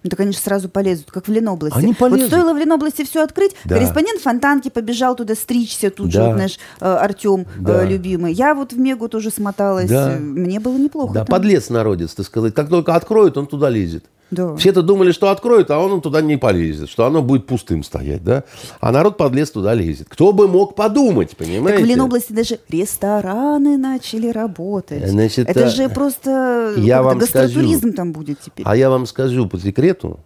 [0.05, 1.79] Ну, они же сразу полезут, как в Ленобласти.
[1.79, 2.23] Они полезут.
[2.23, 3.77] Вот стоило в Ленобласти все открыть, да.
[3.77, 6.13] корреспондент Фонтанки побежал туда стричься, тут да.
[6.13, 7.85] же, вот, знаешь, э, Артем э, да.
[7.85, 8.33] любимый.
[8.33, 10.17] Я вот в Мегу тоже смоталась, да.
[10.19, 11.15] мне было неплохо.
[11.15, 11.29] Да, там.
[11.29, 12.53] подлец народец, так сказать.
[12.55, 14.05] Как только откроют, он туда лезет.
[14.33, 14.57] Да.
[14.57, 18.45] Все-то думали, что откроют, а он туда не полезет, что оно будет пустым стоять, да?
[18.81, 20.09] А народ подлез туда лезет.
[20.09, 21.81] Кто бы мог подумать, понимаете?
[21.81, 25.07] Так в Ленобласти даже рестораны начали работать.
[25.07, 25.69] Значит, Это а...
[25.69, 28.65] же просто я вам гастротуризм скажу, там будет теперь.
[28.67, 30.19] А я вам скажу по секрету,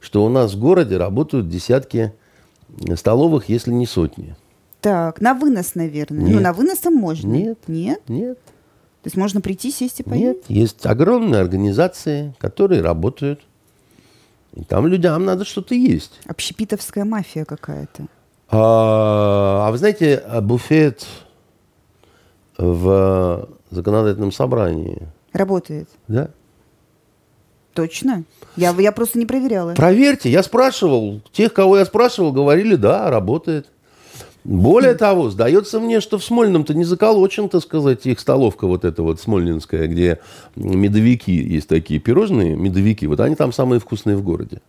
[0.00, 2.12] что у нас в городе работают десятки
[2.94, 4.36] столовых, если не сотни.
[4.82, 6.20] Так, на вынос, наверное.
[6.20, 6.36] Ну, Нет.
[6.36, 7.26] Ну, на выносом можно.
[7.26, 7.58] Нет.
[7.68, 8.02] Нет?
[8.06, 8.38] Нет.
[9.06, 10.24] То есть можно прийти, сесть и поесть?
[10.24, 13.40] Нет, есть огромные организации, которые работают.
[14.56, 16.18] И там людям надо что-то есть.
[16.26, 18.06] Общепитовская мафия какая-то.
[18.48, 21.06] А, а вы знаете, буфет
[22.56, 25.08] в законодательном собрании.
[25.32, 25.88] Работает.
[26.08, 26.30] Да.
[27.74, 28.24] Точно?
[28.56, 29.74] Я, я просто не проверяла.
[29.74, 31.20] Проверьте, я спрашивал.
[31.32, 33.68] Тех, кого я спрашивал, говорили, да, работает.
[34.46, 39.02] Более того, сдается мне, что в Смольном-то не заколочен, так сказать, их столовка вот эта
[39.02, 40.20] вот смольнинская, где
[40.54, 44.60] медовики есть такие пирожные, медовики, вот они там самые вкусные в городе.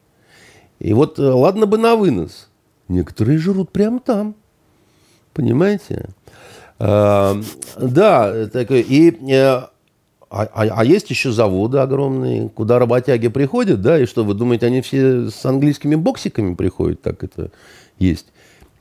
[0.79, 2.49] И вот э, ладно бы на вынос.
[2.87, 4.33] Некоторые жрут прямо там.
[5.35, 6.09] Понимаете?
[6.79, 7.39] А,
[7.79, 9.69] да, так, и, э, а,
[10.29, 14.81] а, а есть еще заводы огромные, куда работяги приходят, да, и что, вы думаете, они
[14.81, 17.51] все с английскими боксиками приходят, так это
[17.99, 18.25] есть?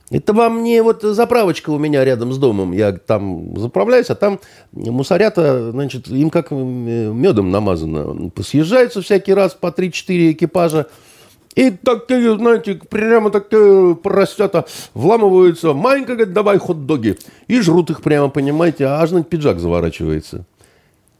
[0.09, 2.71] Это вам не вот заправочка у меня рядом с домом.
[2.71, 4.39] Я там заправляюсь, а там
[4.71, 8.31] мусорята, значит, им как медом намазано.
[8.41, 10.87] Съезжаются всякий раз по 3-4 экипажа.
[11.55, 15.73] И такие, знаете, прямо такие поросята вламываются.
[15.73, 17.17] Маленько, говорит, давай хот-доги.
[17.47, 20.45] И жрут их прямо, понимаете, а аж на пиджак заворачивается.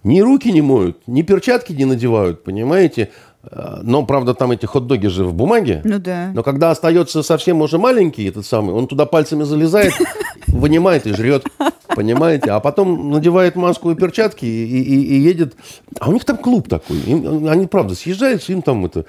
[0.03, 3.09] Ни руки не моют, ни перчатки не надевают, понимаете.
[3.49, 5.81] Э, но, правда, там эти хот-доги же в бумаге.
[5.83, 6.31] Ну да.
[6.33, 9.93] Но когда остается совсем уже маленький этот самый, он туда пальцами залезает,
[10.47, 11.45] вынимает и жрет.
[11.87, 12.51] Понимаете?
[12.51, 15.55] А потом надевает маску и перчатки и, и, и едет.
[15.99, 16.99] А у них там клуб такой.
[16.99, 19.05] Им, они, правда, съезжаются, им там это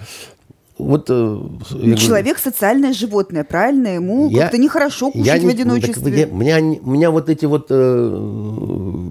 [0.79, 1.40] вот, э,
[1.96, 3.88] Человек говорю, социальное животное, правильно?
[3.88, 6.05] Ему я, как-то нехорошо кушать я, в одиночестве.
[6.05, 9.11] Так, я, меня, у меня вот эти вот э,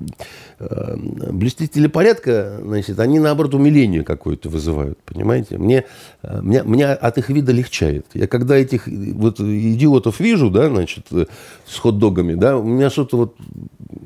[0.60, 5.58] блюстители порядка, значит, они, наоборот, умиление какое-то вызывают, понимаете?
[5.58, 5.86] Мне,
[6.24, 8.08] э, меня, меня от их вида легчает.
[8.14, 11.28] Я когда этих вот идиотов вижу, да, значит, э,
[11.66, 13.36] с хот-догами, да, у меня что-то вот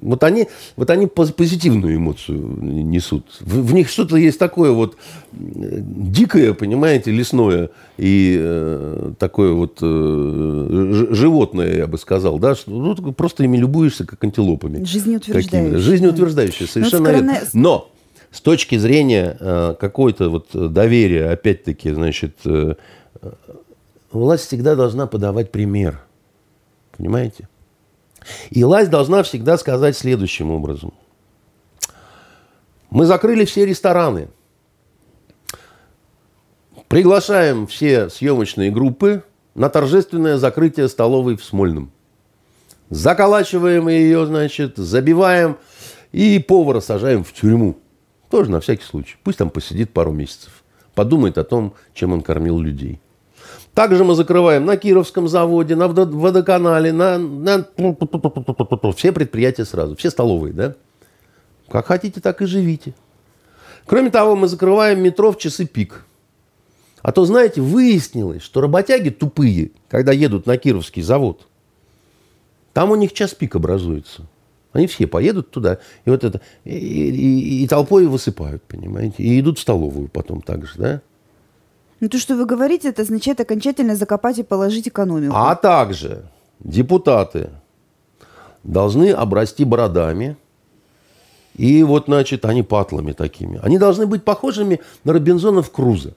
[0.02, 3.26] вот они, вот они позитивную эмоцию несут.
[3.40, 4.98] В, в них что-то есть такое вот
[5.32, 12.96] дикое, понимаете, лесное и э, такое вот э, животное, я бы сказал, да, что ну,
[13.14, 14.84] просто ими любуешься, как антилопами.
[14.84, 15.78] Жизнеутверждающее.
[15.78, 17.40] Жизнеутверждающее, ну, совершенно верно.
[17.54, 17.92] Но
[18.32, 22.76] с точки зрения э, какой-то вот доверия, опять-таки, значит, э,
[24.12, 26.02] власть всегда должна подавать пример.
[26.98, 27.48] Понимаете?
[28.50, 30.94] И власть должна всегда сказать следующим образом.
[32.90, 34.30] Мы закрыли все рестораны.
[36.88, 39.24] Приглашаем все съемочные группы
[39.56, 41.92] на торжественное закрытие столовой в Смольном.
[42.90, 45.58] Заколачиваем ее, значит, забиваем
[46.12, 47.78] и повара сажаем в тюрьму.
[48.30, 49.16] Тоже на всякий случай.
[49.24, 50.64] Пусть там посидит пару месяцев.
[50.94, 53.00] Подумает о том, чем он кормил людей.
[53.74, 57.66] Также мы закрываем на Кировском заводе, на водоканале, на, на
[58.96, 60.76] все предприятия сразу, все столовые, да?
[61.70, 62.94] Как хотите, так и живите.
[63.86, 66.06] Кроме того, мы закрываем метро в часы пик.
[67.02, 71.48] А то, знаете, выяснилось, что работяги тупые, когда едут на Кировский завод,
[72.74, 74.28] там у них час пик образуется.
[74.74, 79.60] Они все поедут туда, и вот это, и, и, и толпой высыпают, понимаете, и идут
[79.60, 81.02] в столовую потом также, да?
[82.02, 85.34] Ну то, что вы говорите, это означает окончательно закопать и положить экономику.
[85.36, 86.24] А также
[86.60, 87.52] депутаты
[88.64, 90.36] должны обрасти бородами,
[91.56, 93.60] и вот, значит, они патлами такими.
[93.62, 96.16] Они должны быть похожими на Робинзонов Круза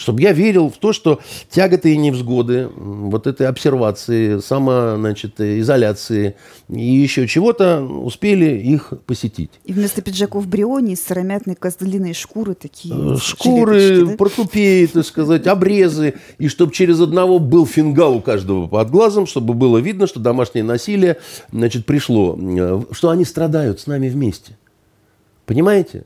[0.00, 6.36] чтобы я верил в то, что тяготы и невзгоды, вот этой обсервации, само, значит, изоляции
[6.68, 9.50] и еще чего-то успели их посетить.
[9.64, 14.16] И вместо пиджаков бриони из сыромятной козлиной шкуры такие э, Шкуры, да?
[14.16, 19.52] портупеи, так сказать, обрезы, и чтобы через одного был фингал у каждого под глазом, чтобы
[19.54, 21.18] было видно, что домашнее насилие,
[21.52, 24.56] значит, пришло, э, что они страдают с нами вместе.
[25.44, 26.04] Понимаете?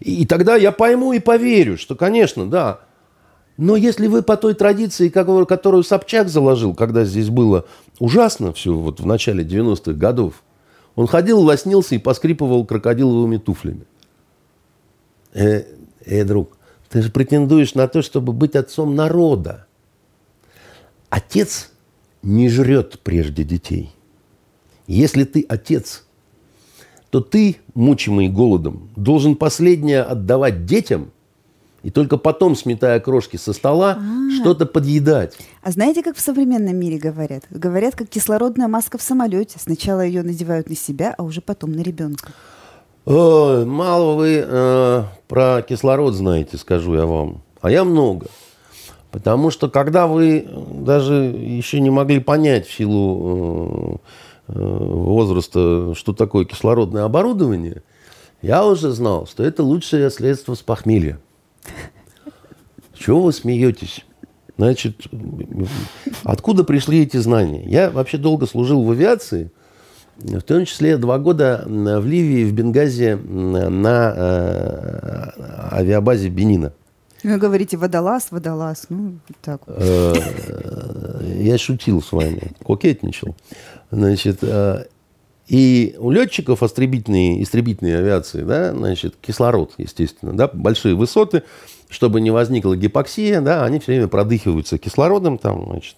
[0.00, 2.80] И, и тогда я пойму и поверю, что, конечно, да,
[3.56, 7.66] но если вы по той традиции, которую Собчак заложил, когда здесь было
[7.98, 10.42] ужасно все вот в начале 90-х годов,
[10.94, 13.84] он ходил, лоснился и поскрипывал крокодиловыми туфлями.
[15.34, 15.64] Э,
[16.04, 16.56] э, друг,
[16.88, 19.66] ты же претендуешь на то, чтобы быть отцом народа.
[21.08, 21.70] Отец
[22.22, 23.90] не жрет прежде детей.
[24.86, 26.04] Если ты отец,
[27.10, 31.10] то ты, мучимый голодом, должен последнее отдавать детям–
[31.82, 34.40] и только потом, сметая крошки со стола, А-а-а.
[34.40, 35.36] что-то подъедать.
[35.62, 37.44] А знаете, как в современном мире говорят?
[37.50, 39.58] Говорят, как кислородная маска в самолете.
[39.58, 42.30] Сначала ее надевают на себя, а уже потом на ребенка.
[43.04, 47.42] О, мало вы э, про кислород знаете, скажу я вам.
[47.60, 48.26] А я много.
[49.10, 54.00] Потому что когда вы даже еще не могли понять в силу
[54.48, 57.82] э, э возраста, что такое кислородное оборудование,
[58.40, 61.18] я уже знал, что это лучшее средство с похмелья.
[62.94, 64.04] Чего вы смеетесь?
[64.58, 65.06] Значит,
[66.24, 67.64] откуда пришли эти знания?
[67.66, 69.50] Я вообще долго служил в авиации,
[70.16, 75.30] в том числе два года в Ливии, в Бенгази на э,
[75.72, 76.72] авиабазе Бенина.
[77.24, 79.62] Вы говорите водолаз, водолаз, ну так.
[79.66, 80.12] Э,
[81.38, 83.36] я шутил с вами, кокетничал.
[83.90, 84.86] Значит, э,
[85.48, 91.42] и у летчиков истребительной, истребительной авиации, да, значит, кислород, естественно, да, большие высоты,
[91.88, 95.96] чтобы не возникла гипоксия, да, они все время продыхиваются кислородом там, значит,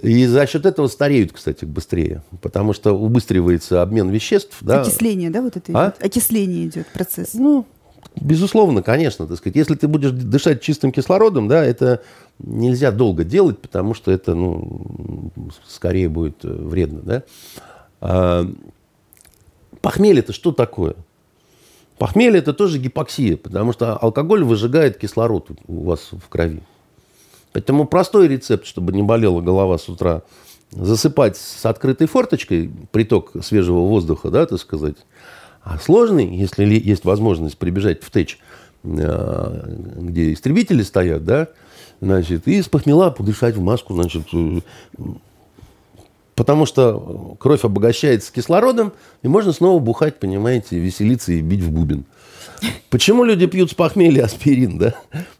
[0.00, 4.56] и за счет этого стареют, кстати, быстрее, потому что убыстривается обмен веществ.
[4.60, 4.80] Да.
[4.80, 5.90] Окисление, да, вот это а?
[5.90, 6.04] идет?
[6.04, 7.34] Окисление идет процесс.
[7.34, 7.66] Ну,
[8.20, 12.02] Безусловно, конечно, так сказать, если ты будешь дышать чистым кислородом, да, это
[12.40, 15.30] нельзя долго делать, потому что это, ну,
[15.66, 17.22] скорее будет э, вредно, да.
[18.02, 18.44] А,
[19.80, 20.96] похмелье это что такое?
[21.98, 26.62] Похмелье это тоже гипоксия, потому что алкоголь выжигает кислород у вас в крови.
[27.52, 30.22] Поэтому простой рецепт, чтобы не болела голова с утра,
[30.72, 34.96] засыпать с открытой форточкой приток свежего воздуха, да, так сказать,
[35.62, 38.38] а сложный, если есть возможность прибежать в ТЭЧ,
[38.82, 41.48] э, где истребители стоят, да,
[42.00, 44.60] значит, и с похмела подышать в маску, значит, э,
[46.34, 52.04] потому что кровь обогащается кислородом, и можно снова бухать, понимаете, веселиться и бить в бубен.
[52.90, 54.94] Почему люди пьют с похмелья аспирин, да?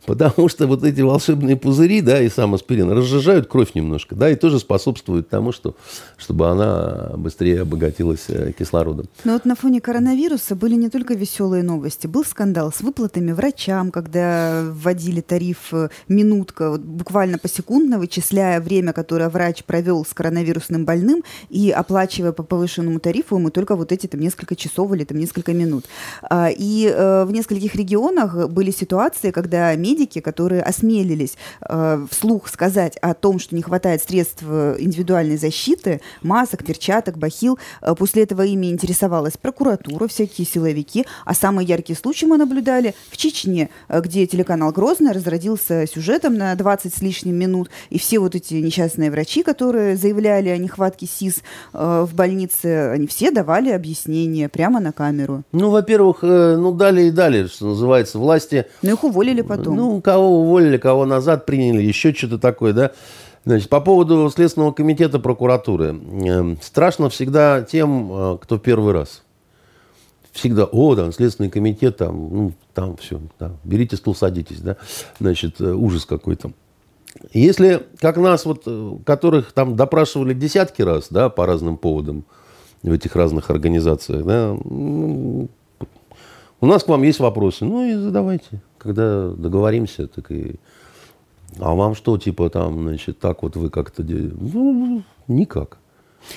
[0.07, 4.35] Потому что вот эти волшебные пузыри, да, и сам аспирин разжижают кровь немножко, да, и
[4.35, 5.77] тоже способствуют тому, что,
[6.17, 9.07] чтобы она быстрее обогатилась э, кислородом.
[9.25, 12.07] Но вот на фоне коронавируса были не только веселые новости.
[12.07, 18.93] Был скандал с выплатами врачам, когда вводили тариф э, минутка, вот буквально посекундно вычисляя время,
[18.93, 24.07] которое врач провел с коронавирусным больным и оплачивая по повышенному тарифу ему только вот эти
[24.07, 25.85] там несколько часов или там несколько минут.
[26.23, 31.37] А, и э, в нескольких регионах были ситуации, когда медики, которые осмелились
[31.69, 37.59] э, вслух сказать о том, что не хватает средств э, индивидуальной защиты, масок, перчаток, бахил,
[37.81, 43.17] э, после этого ими интересовалась прокуратура, всякие силовики, а самые яркие случаи мы наблюдали в
[43.17, 48.55] Чечне, где телеканал «Грозный» разродился сюжетом на 20 с лишним минут, и все вот эти
[48.55, 51.43] несчастные врачи, которые заявляли о нехватке СИС
[51.73, 55.43] в больнице, они все давали объяснения прямо на камеру.
[55.53, 58.67] Ну, во-первых, ну, дали и дали, что называется, власти.
[58.83, 59.77] Ну, их уволили потом.
[59.77, 62.93] Ну, кого уволили, кого назад приняли, еще что-то такое, да.
[63.45, 65.89] Значит, по поводу Следственного комитета прокуратуры.
[65.89, 69.23] Эм, страшно всегда тем, э, кто первый раз.
[70.31, 74.77] Всегда, о, там, Следственный комитет, там, ну, там все, да, берите стул, садитесь, да.
[75.19, 76.53] Значит, э, ужас какой-то.
[77.33, 82.25] Если, как нас, вот, э, которых там допрашивали десятки раз, да, по разным поводам
[82.83, 84.57] в этих разных организациях, да,
[86.63, 87.65] у нас к вам есть вопросы.
[87.65, 88.63] Ну и задавайте.
[88.79, 90.55] Когда договоримся, так и...
[91.59, 94.03] А вам что, типа, там, значит, так вот вы как-то...
[94.05, 95.79] Ну, никак.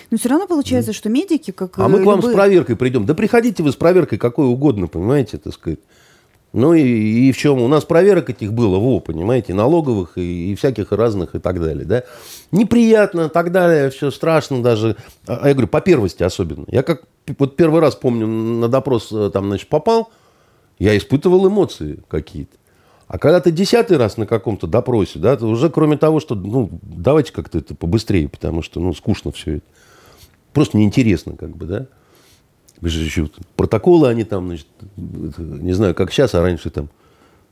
[0.09, 0.97] Но все равно получается, да.
[0.97, 2.34] что медики, как А мы к вам любые...
[2.34, 3.05] с проверкой придем.
[3.05, 5.80] Да приходите вы с проверкой какой угодно, понимаете, так сказать.
[6.55, 7.61] Ну и, и в чем?
[7.61, 11.83] У нас проверок этих было, во, понимаете, налоговых и, и всяких разных и так далее,
[11.83, 12.03] да.
[12.53, 14.95] Неприятно, так далее, все страшно даже.
[15.27, 16.63] А, а я говорю, по первости особенно.
[16.69, 17.03] Я как
[17.39, 20.09] вот первый раз помню, на допрос э, там, значит, попал,
[20.79, 22.55] я испытывал эмоции какие-то.
[23.09, 26.69] А когда ты десятый раз на каком-то допросе, да, то уже кроме того, что, ну,
[26.81, 29.65] давайте как-то это побыстрее, потому что, ну, скучно все это.
[30.53, 31.87] Просто неинтересно, как бы, да.
[32.82, 34.67] Еще протоколы они там, значит,
[34.97, 36.89] не знаю, как сейчас, а раньше там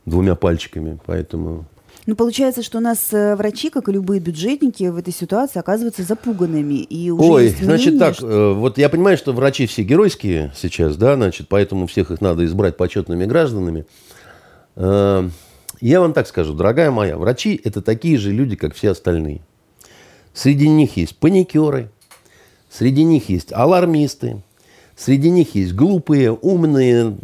[0.04, 1.66] двумя пальчиками, поэтому
[2.06, 6.02] ну, получается, что у нас э, врачи, как и любые бюджетники, в этой ситуации оказываются
[6.02, 6.74] запуганными.
[6.74, 8.28] И уже Ой, есть мнение, значит так, что...
[8.28, 12.44] Э, вот я понимаю, что врачи все геройские сейчас, да, значит, поэтому всех их надо
[12.44, 13.86] избрать почетными гражданами.
[14.76, 15.26] Э,
[15.80, 19.40] я вам так скажу, дорогая моя, врачи– это такие же люди, как все остальные.
[20.34, 21.90] Среди них есть паникеры,
[22.68, 24.42] среди них есть алармисты,
[24.96, 27.16] среди них есть глупые, умные,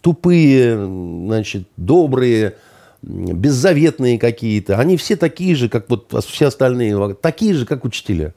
[0.00, 2.54] тупые, значит, добрые–
[3.02, 4.78] беззаветные какие-то.
[4.78, 8.34] Они все такие же, как вот все остальные, такие же, как учителя.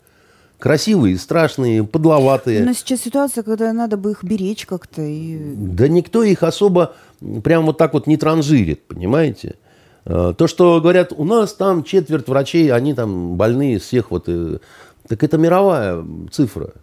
[0.60, 2.64] Красивые, страшные, подловатые.
[2.64, 5.02] Но сейчас ситуация, когда надо бы их беречь как-то.
[5.02, 5.56] И...
[5.56, 6.94] Да никто их особо
[7.44, 9.56] прям вот так вот не транжирит, понимаете?
[10.06, 14.26] А, то, что говорят, у нас там четверть врачей, они там больные всех вот...
[14.28, 14.60] Э,
[15.08, 16.74] так это мировая цифра.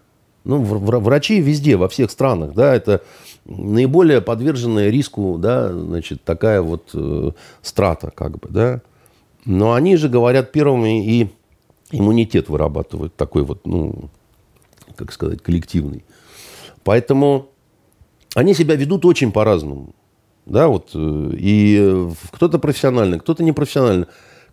[0.49, 3.03] Ну, врачи везде, во всех странах, да, это
[3.45, 8.81] наиболее подверженная риску, да, значит, такая вот э, страта, как бы, да.
[9.45, 11.29] Но они же говорят первыми и
[11.91, 14.09] иммунитет вырабатывают такой вот, ну,
[14.97, 16.03] как сказать, коллективный.
[16.83, 17.51] Поэтому
[18.35, 19.95] они себя ведут очень по-разному.
[20.47, 24.07] Да, вот, э, и кто-то профессионально, кто-то непрофессионально.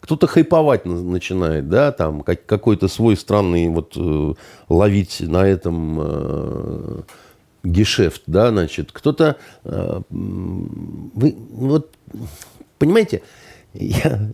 [0.06, 4.34] Кто-то хайповать начинает, да, там какой-то свой странный вот э,
[4.70, 7.01] ловить на этом э,
[7.64, 11.91] гешефт, да, значит, кто-то, э, вы, вот,
[12.78, 13.24] понимаете,
[13.74, 14.32] я,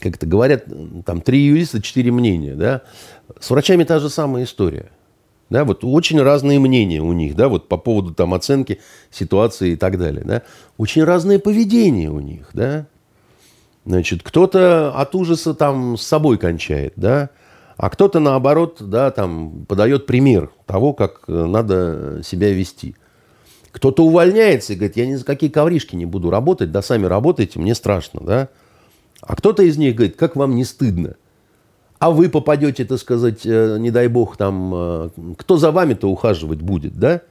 [0.00, 0.64] как это говорят,
[1.04, 2.82] там три юриста, четыре мнения, да,
[3.38, 4.90] с врачами та же самая история.
[5.50, 8.80] Да, вот очень разные мнения у них, да, вот по поводу там оценки
[9.12, 10.42] ситуации и так далее, да.
[10.78, 12.88] Очень разное поведение у них, да.
[13.86, 17.30] Значит, кто-то от ужаса там с собой кончает, да,
[17.76, 22.96] а кто-то наоборот, да, там подает пример того, как э, надо себя вести.
[23.70, 27.60] Кто-то увольняется и говорит, я ни за какие ковришки не буду работать, да сами работайте,
[27.60, 28.48] мне страшно, да.
[29.20, 31.14] А кто-то из них говорит, как вам не стыдно–
[31.98, 35.08] а вы попадете, так сказать, э, не дай бог, там, э,
[35.38, 37.22] кто за вами-то ухаживать будет, да?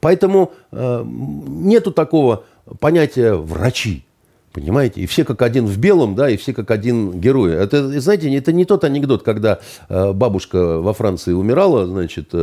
[0.00, 2.44] Поэтому нету такого
[2.78, 4.06] понятия врачи,
[4.52, 5.00] понимаете?
[5.00, 7.52] И все как один в белом, да, и все как один герой.
[7.52, 12.34] Это, знаете, это не тот анекдот, когда бабушка во Франции умирала, значит,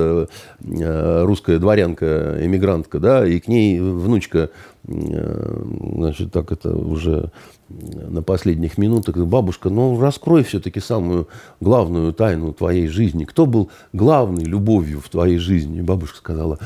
[0.59, 4.49] русская дворянка, эмигрантка, да, и к ней внучка,
[4.85, 7.31] значит, так это уже
[7.67, 11.27] на последних минутах, бабушка, ну раскрой все-таки самую
[11.59, 13.25] главную тайну твоей жизни.
[13.25, 15.79] Кто был главной любовью в твоей жизни?
[15.79, 16.59] И бабушка сказала,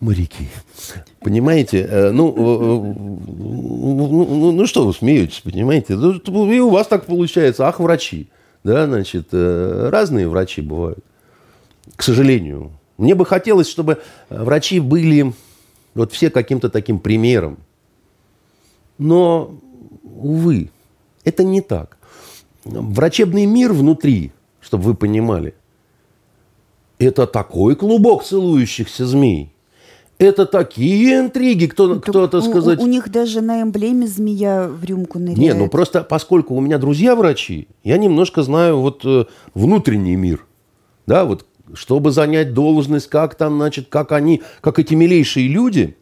[0.00, 0.48] моряки.
[1.20, 1.86] Понимаете?
[1.88, 2.94] Э, ну, э,
[3.36, 5.96] ну, ну, ну что вы смеетесь, понимаете?
[5.96, 7.68] Ну, и у вас так получается.
[7.68, 8.28] Ах, врачи.
[8.64, 11.04] Да, значит, э, разные врачи бывают.
[11.96, 12.72] К сожалению.
[12.98, 15.32] Мне бы хотелось, чтобы врачи были
[15.94, 17.58] вот все каким-то таким примером.
[18.98, 19.54] Но
[20.02, 20.70] увы,
[21.24, 21.96] это не так.
[22.64, 25.54] Врачебный мир внутри, чтобы вы понимали,
[26.98, 29.50] это такой клубок целующихся змей.
[30.20, 32.78] Это такие интриги, кто, это, кто то сказать...
[32.78, 35.38] У, у них даже на эмблеме змея в рюмку ныряет.
[35.38, 40.46] Не, ну просто поскольку у меня друзья врачи, я немножко знаю вот э, внутренний мир.
[41.06, 45.96] Да, вот чтобы занять должность, как там, значит, как они, как эти милейшие люди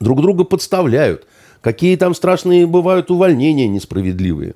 [0.00, 1.26] друг друга подставляют–
[1.60, 4.54] какие там страшные бывают увольнения несправедливые.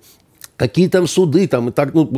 [0.56, 2.08] Какие там суды там и так, ну,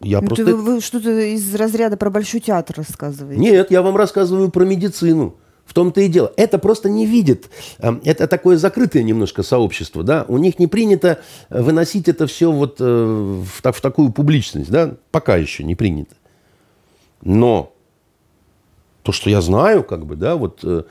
[0.00, 0.44] я ну, просто...
[0.44, 3.40] Вы, вы что-то из разряда про Большой театр рассказываете.
[3.40, 5.36] Нет, я вам рассказываю про медицину.
[5.64, 6.32] В том-то и дело.
[6.36, 7.50] Это просто не видит.
[7.78, 10.24] Эм, это такое закрытое немножко сообщество, да.
[10.28, 14.94] У них не принято выносить это все вот э, в, в такую публичность, да.
[15.10, 16.14] Пока еще не принято.
[17.22, 17.72] Но
[19.02, 20.84] то, что я знаю, как бы, да, вот э,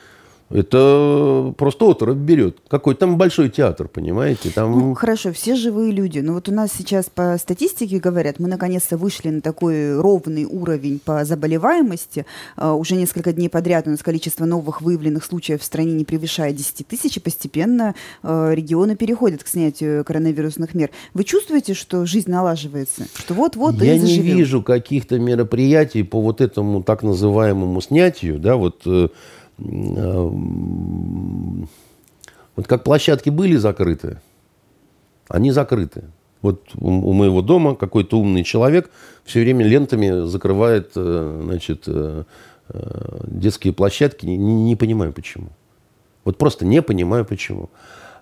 [0.50, 2.58] это просто оторопь берет.
[2.68, 4.52] Какой там большой театр, понимаете?
[4.52, 4.72] Там...
[4.72, 6.20] Ну, хорошо, все живые люди.
[6.20, 11.00] Но вот у нас сейчас по статистике говорят, мы наконец-то вышли на такой ровный уровень
[11.04, 12.26] по заболеваемости.
[12.56, 16.56] Uh, уже несколько дней подряд у нас количество новых выявленных случаев в стране не превышает
[16.56, 20.92] 10 тысяч, и постепенно uh, регионы переходят к снятию коронавирусных мер.
[21.14, 23.08] Вы чувствуете, что жизнь налаживается?
[23.16, 28.84] Что вот-вот Я не вижу каких-то мероприятий по вот этому так называемому снятию, да, вот
[28.94, 29.08] Э,
[32.56, 34.20] вот как площадки были закрыты,
[35.28, 36.04] они закрыты.
[36.42, 38.92] Вот у, моего дома какой-то умный человек
[39.24, 42.24] все время лентами закрывает э, значит, э,
[43.28, 44.26] детские площадки.
[44.26, 45.48] Не, не понимаю почему.
[46.26, 47.70] Вот просто не понимаю почему.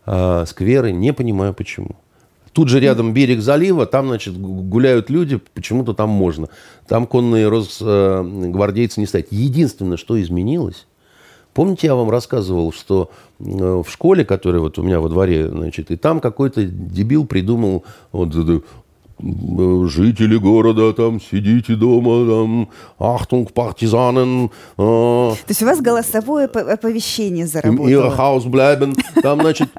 [0.05, 1.95] А скверы, не понимаю почему.
[2.53, 6.49] Тут же рядом берег залива, там, значит, гуляют люди, почему-то там можно.
[6.87, 9.27] Там конные росгвардейцы не стоят.
[9.31, 10.85] Единственное, что изменилось,
[11.53, 15.91] Помните, я вам рассказывал, что э, в школе, которая вот у меня во дворе, значит,
[15.91, 18.61] и там какой-то дебил придумал вот, э,
[19.87, 24.45] жители города, там, сидите дома, там, ахтунг, партизанен.
[24.45, 27.87] Э, То есть у вас голосовое оповещение заработало?
[27.87, 28.95] Ihr Haus bleiben.
[29.21, 29.69] Там, значит,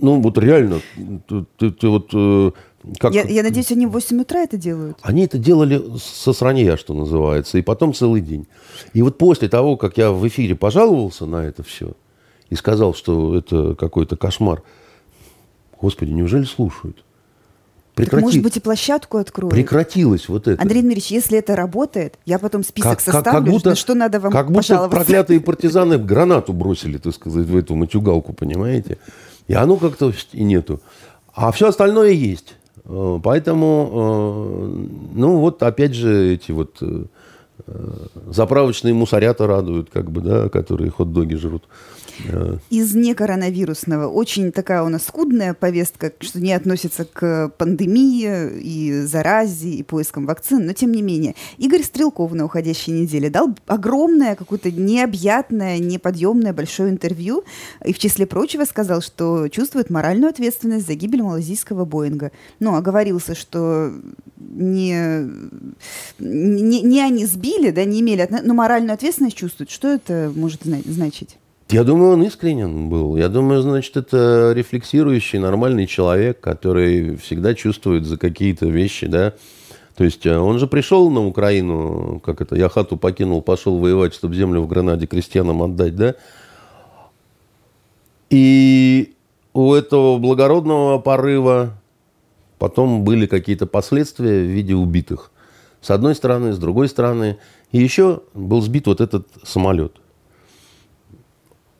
[0.00, 0.80] ну, вот реально,
[1.28, 2.50] ты, ты, ты вот э,
[2.98, 3.14] как...
[3.14, 4.98] Я, я надеюсь, они в 8 утра это делают?
[5.02, 8.46] Они это делали со сранья, что называется, и потом целый день.
[8.92, 11.92] И вот после того, как я в эфире пожаловался на это все
[12.50, 14.62] и сказал, что это какой-то кошмар,
[15.80, 17.04] господи, неужели слушают?
[17.94, 18.16] Прекрати...
[18.16, 19.52] Так, может быть, и площадку откроют?
[19.52, 20.60] Прекратилось вот это.
[20.60, 23.94] Андрей Дмитриевич, если это работает, я потом список как, составлю, как, как будто, на что
[23.94, 28.98] надо вам Как будто проклятые партизаны гранату бросили, так сказать, в эту матюгалку, понимаете?
[29.46, 30.80] И оно как-то и нету.
[31.34, 32.54] А все остальное есть.
[32.84, 37.04] Э, поэтому, э, ну вот опять же эти вот э,
[38.28, 41.64] Заправочные мусорята радуют, как бы, да, которые хот-доги жрут.
[42.70, 49.70] Из некоронавирусного очень такая у нас скудная повестка, что не относится к пандемии и заразе,
[49.70, 51.34] и поискам вакцин, но тем не менее.
[51.58, 57.44] Игорь Стрелков на уходящей неделе дал огромное, какое-то необъятное, неподъемное большое интервью,
[57.84, 62.30] и в числе прочего сказал, что чувствует моральную ответственность за гибель малазийского Боинга.
[62.60, 63.92] Ну, оговорился, что
[64.38, 65.28] не,
[66.18, 69.70] не, не они сбили, да, не имели, но моральную ответственность чувствуют.
[69.70, 71.36] Что это может значить?
[71.68, 73.16] Я думаю, он искренен был.
[73.16, 79.32] Я думаю, значит, это рефлексирующий, нормальный человек, который всегда чувствует за какие-то вещи, да.
[79.96, 84.14] То есть э, он же пришел на Украину, как это, я хату покинул, пошел воевать,
[84.14, 86.14] чтобы землю в Гранаде крестьянам отдать, да.
[88.28, 89.14] И
[89.54, 91.74] у этого благородного порыва
[92.58, 95.31] потом были какие-то последствия в виде убитых.
[95.82, 97.38] С одной стороны, с другой стороны.
[97.72, 99.96] И еще был сбит вот этот самолет.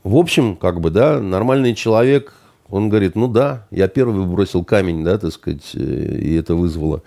[0.02, 2.34] В общем, как бы, да, нормальный человек,
[2.68, 7.02] он говорит, ну да, я первый бросил камень, да, так сказать, э, и это вызвало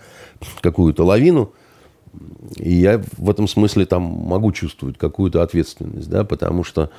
[0.62, 1.52] какую-то лавину.
[2.58, 6.90] И я в этом смысле там могу чувствовать какую-то ответственность, да, потому что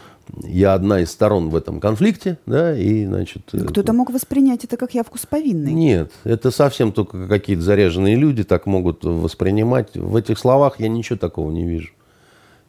[0.43, 3.43] я одна из сторон в этом конфликте, да, и, значит...
[3.53, 5.73] Э, кто-то мог воспринять это как явку с повинной.
[5.73, 9.97] Нет, это совсем только какие-то заряженные люди так могут воспринимать.
[9.97, 11.91] В этих словах я ничего такого не вижу.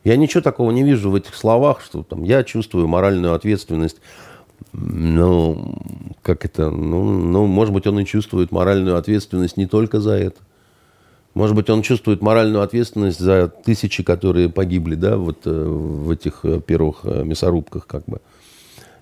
[0.03, 3.97] Я ничего такого не вижу в этих словах, что там я чувствую моральную ответственность.
[4.71, 5.75] Ну,
[6.21, 10.39] как это, ну, ну, может быть, он и чувствует моральную ответственность не только за это.
[11.37, 16.39] Может быть, он чувствует моральную ответственность за тысячи, которые погибли, да, вот э, в этих
[16.41, 18.21] э, первых э, мясорубках, как бы.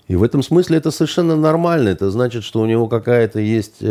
[0.06, 1.88] И в этом смысле это совершенно нормально.
[1.88, 3.82] Это значит, что у него какая-то есть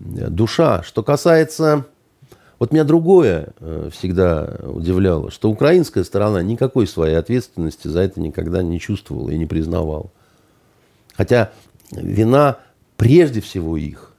[0.00, 0.82] душа.
[0.82, 1.84] Что касается
[2.58, 3.52] вот меня другое
[3.90, 9.46] всегда удивляло, что украинская сторона никакой своей ответственности за это никогда не чувствовала и не
[9.46, 10.10] признавала.
[11.14, 11.52] Хотя
[11.90, 12.56] вина
[12.96, 14.11] прежде всего их.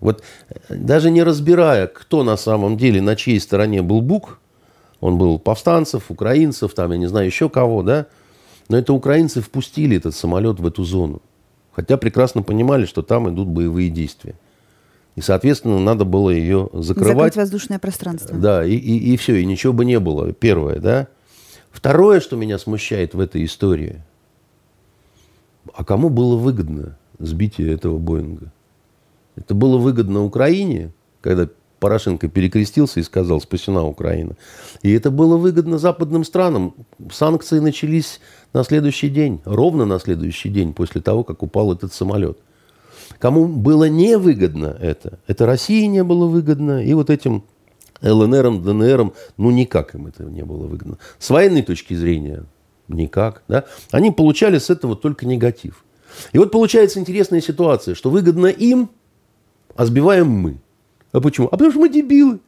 [0.00, 4.38] Вот э, даже не разбирая, кто на самом деле, на чьей стороне был Бук,
[5.00, 8.06] он был повстанцев, украинцев, там, я не знаю, еще кого, да,
[8.68, 11.22] но это украинцы впустили этот самолет в эту зону.
[11.72, 14.34] Хотя прекрасно понимали, что там идут боевые действия.
[15.16, 17.16] И, соответственно, надо было ее закрывать.
[17.16, 18.36] Закрыть воздушное пространство.
[18.36, 20.32] Да, и, и, и все, и ничего бы не было.
[20.32, 21.08] Первое, да.
[21.70, 24.02] Второе, что меня смущает в этой истории,
[25.74, 28.52] а кому было выгодно сбитие этого Боинга?
[29.36, 34.36] Это было выгодно Украине, когда Порошенко перекрестился и сказал «спасена Украина».
[34.82, 36.74] И это было выгодно западным странам.
[37.10, 38.20] Санкции начались
[38.52, 42.38] на следующий день, ровно на следующий день после того, как упал этот самолет–
[43.18, 47.44] Кому было невыгодно это, это России не было выгодно, и вот этим
[48.02, 50.98] ЛНР, ДНР, ну никак им это не было выгодно.
[51.18, 52.44] С военной точки зрения
[52.88, 53.42] никак.
[53.46, 53.64] Да?
[53.90, 55.84] Они получали с этого только негатив.
[56.32, 58.90] И вот получается интересная ситуация, что выгодно им,
[59.74, 60.60] а сбиваем мы.
[61.12, 61.46] А почему?
[61.48, 62.40] А потому что мы дебилы.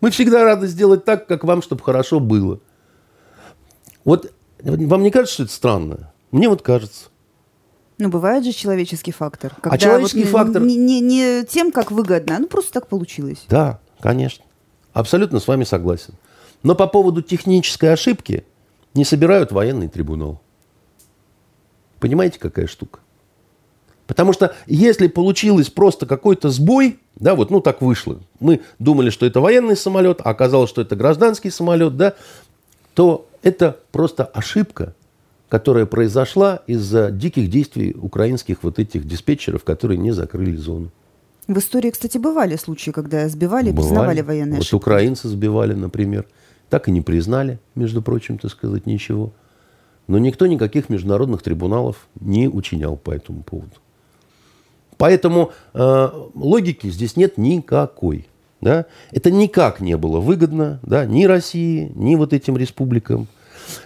[0.00, 2.60] Мы всегда рады сделать так, как вам, чтобы хорошо было.
[4.04, 4.32] Вот
[4.62, 6.12] вам не кажется, что это странно?
[6.30, 7.08] Мне вот кажется.
[7.98, 9.54] Ну, бывает же человеческий фактор.
[9.62, 10.62] а человеческий вот фактор...
[10.62, 13.44] Не, не, не тем, как выгодно, а ну просто так получилось.
[13.48, 14.44] Да, конечно.
[14.92, 16.14] Абсолютно с вами согласен.
[16.62, 18.44] Но по поводу технической ошибки
[18.94, 20.40] не собирают военный трибунал.
[22.00, 23.00] Понимаете, какая штука?
[24.12, 28.20] Потому что если получилось просто какой-то сбой, да, вот, ну так вышло.
[28.40, 32.12] Мы думали, что это военный самолет, а оказалось, что это гражданский самолет, да,
[32.92, 34.94] то это просто ошибка,
[35.48, 40.90] которая произошла из-за диких действий украинских вот этих диспетчеров, которые не закрыли зону.
[41.48, 44.74] В истории, кстати, бывали случаи, когда сбивали и признавали военные Вот ошибки.
[44.74, 46.26] украинцы сбивали, например.
[46.68, 49.32] Так и не признали, между прочим, так сказать, ничего.
[50.06, 53.72] Но никто никаких международных трибуналов не учинял по этому поводу.
[54.98, 58.26] Поэтому э, логики здесь нет никакой.
[58.60, 58.86] Да?
[59.10, 63.26] Это никак не было выгодно да, ни России, ни вот этим республикам.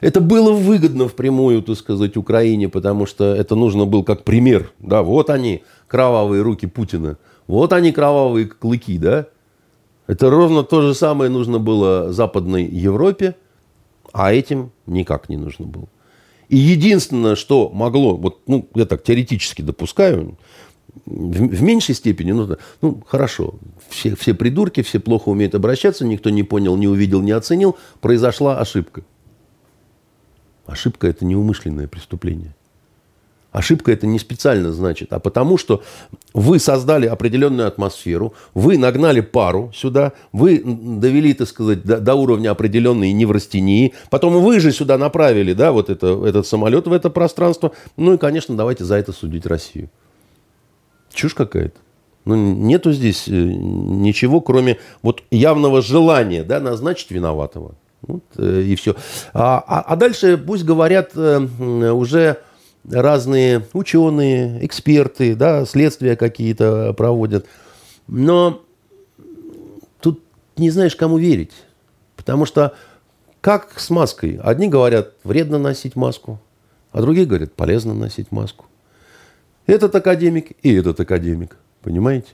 [0.01, 4.73] Это было выгодно впрямую, так сказать, Украине, потому что это нужно был как пример.
[4.79, 7.17] Да, вот они, кровавые руки Путина.
[7.47, 9.27] Вот они, кровавые клыки, да.
[10.07, 13.35] Это ровно то же самое нужно было Западной Европе,
[14.13, 15.89] а этим никак не нужно было.
[16.49, 20.37] И единственное, что могло, вот, ну, я так теоретически допускаю,
[21.05, 23.55] в, меньшей степени, ну, ну хорошо,
[23.89, 28.59] все, все придурки, все плохо умеют обращаться, никто не понял, не увидел, не оценил, произошла
[28.59, 29.03] ошибка.
[30.66, 32.55] Ошибка– это неумышленное преступление.
[33.53, 35.82] Ошибка это не специально значит, а потому что
[36.34, 42.51] вы создали определенную атмосферу, вы нагнали пару сюда, вы довели, так сказать, до, до уровня
[42.51, 47.72] определенной неврастении, потом вы же сюда направили, да, вот это, этот самолет в это пространство.
[47.97, 49.89] Ну и, конечно, давайте за это судить Россию.
[51.17, 51.81] Чушь какая-то.
[52.27, 57.75] Ну, нету здесь э, ничего, кроме вот явного желания да, назначить виноватого.
[58.03, 58.97] Вот, э, и все.
[59.33, 61.39] А, а, а дальше пусть говорят э,
[61.91, 62.39] уже
[62.89, 67.47] разные ученые, эксперты, да, следствия какие-то проводят.
[68.07, 68.62] Но
[70.01, 70.21] тут
[70.57, 71.53] не знаешь, кому верить.
[72.17, 72.75] Потому что
[73.41, 74.39] как с маской?
[74.43, 76.41] Одни говорят, вредно носить маску,
[76.93, 78.67] а другие говорят, полезно носить маску.
[79.67, 81.57] Этот академик и этот академик.
[81.83, 82.29] Понимаете?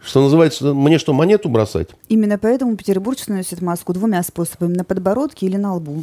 [0.00, 1.90] Что называется, мне что, монету бросать?
[2.08, 6.02] Именно поэтому петербуржцы носят маску двумя способами, на подбородке или на лбу.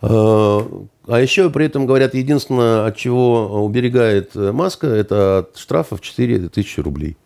[0.00, 6.48] А, а еще при этом говорят, единственное, от чего уберегает маска, это от штрафов 4
[6.48, 7.16] тысячи рублей.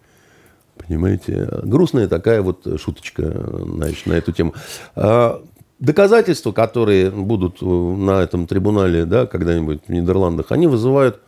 [0.76, 1.48] Понимаете?
[1.64, 3.22] Грустная такая вот шуточка
[3.64, 4.54] значит, на эту тему.
[4.94, 5.42] А,
[5.78, 11.20] доказательства, которые будут на этом трибунале да, когда-нибудь в Нидерландах, они вызывают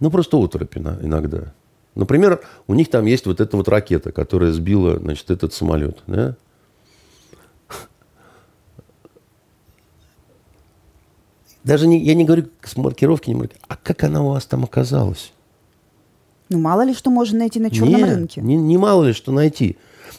[0.00, 1.52] ну, просто оторопь иногда.
[1.94, 6.02] Например, у них там есть вот эта вот ракета, которая сбила, значит, этот самолет.
[6.06, 6.36] Да?
[11.64, 14.62] Даже не, я не говорю с маркировки, не маркировки, а как она у вас там
[14.62, 15.32] оказалась?
[16.48, 18.40] Ну, мало ли что можно найти на черном не, рынке.
[18.40, 19.76] Не, не мало ли что найти.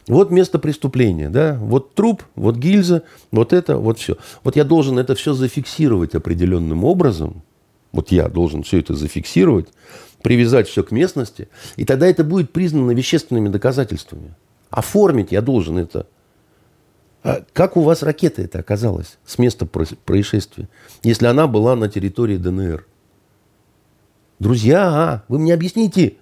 [0.07, 4.17] Вот место преступления, да, вот труп, вот гильза, вот это, вот все.
[4.43, 7.43] Вот я должен это все зафиксировать определенным образом.
[7.97, 9.69] Вот я должен все это зафиксировать,
[10.21, 14.35] привязать все к местности, и тогда это будет признано вещественными доказательствами.
[14.69, 16.05] Оформить я должен это.
[17.23, 20.69] А как у вас ракета это оказалась с места происшествия,
[21.01, 22.85] если она была на территории ДНР?
[24.37, 26.17] Друзья, а, вы мне объясните,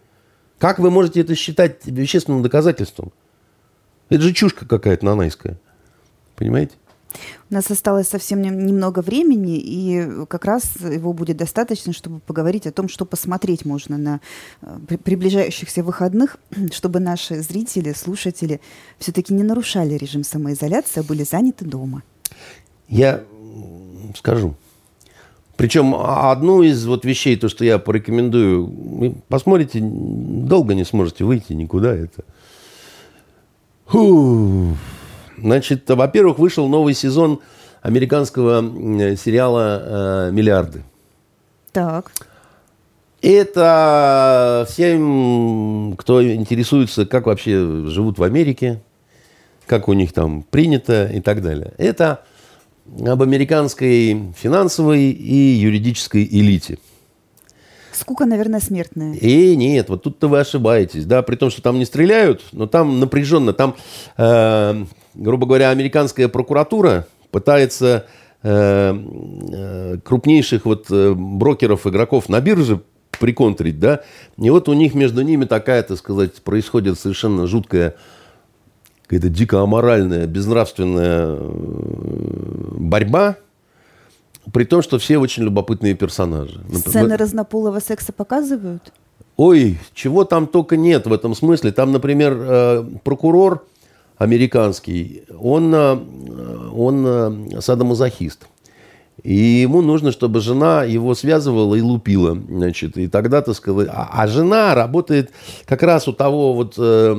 [0.60, 3.12] как вы можете это считать вещественным доказательством?
[4.08, 5.60] Это же чушка какая-то нанайская.
[6.38, 6.76] Понимаете?
[7.50, 12.72] У нас осталось совсем немного времени, и как раз его будет достаточно, чтобы поговорить о
[12.72, 14.22] том, что посмотреть можно на
[14.62, 16.38] э, приближающихся выходных,
[16.72, 18.62] чтобы наши зрители, слушатели
[19.00, 22.04] все-таки не нарушали режим самоизоляции, а были заняты дома.
[22.88, 23.24] Я
[24.16, 24.56] скажу.
[25.58, 31.54] Причем одну из вот вещей, то, что я порекомендую, вы посмотрите, долго не сможете выйти
[31.54, 31.96] никуда.
[31.96, 32.24] Это...
[33.86, 34.76] Фу.
[35.38, 37.40] Значит, во-первых, вышел новый сезон
[37.82, 38.62] американского
[39.16, 40.84] сериала э, «Миллиарды».
[41.72, 42.12] Так.
[43.22, 48.82] Это всем, кто интересуется, как вообще живут в Америке,
[49.66, 51.74] как у них там принято и так далее.
[51.78, 52.24] Это
[53.06, 56.78] об американской финансовой и юридической элите.
[57.96, 59.16] Скука, наверное, смертная.
[59.16, 63.00] И нет, вот тут-то вы ошибаетесь, да, при том, что там не стреляют, но там
[63.00, 63.76] напряженно, там
[64.18, 64.86] э,
[65.16, 68.06] грубо говоря, американская прокуратура пытается
[68.44, 68.94] э,
[69.52, 72.82] э, крупнейших вот э, брокеров, игроков на бирже
[73.20, 74.02] приконтрить, да,
[74.38, 77.96] и вот у них между ними такая, так сказать, происходит совершенно жуткая,
[79.04, 81.38] какая-то дико аморальная, безнравственная
[82.78, 83.38] борьба,
[84.54, 86.60] при том, что все очень любопытные персонажи.
[86.74, 88.94] Сцены разнополого секса показывают?
[89.38, 91.72] Ой, чего там только нет в этом смысле.
[91.72, 93.66] Там, например, прокурор
[94.18, 95.98] американский, он, э,
[96.74, 98.48] он э, садомазохист.
[99.24, 102.38] И ему нужно, чтобы жена его связывала и лупила.
[102.50, 105.32] Значит, и тогда, так сказать, а, а жена работает
[105.66, 107.16] как раз у того вот э,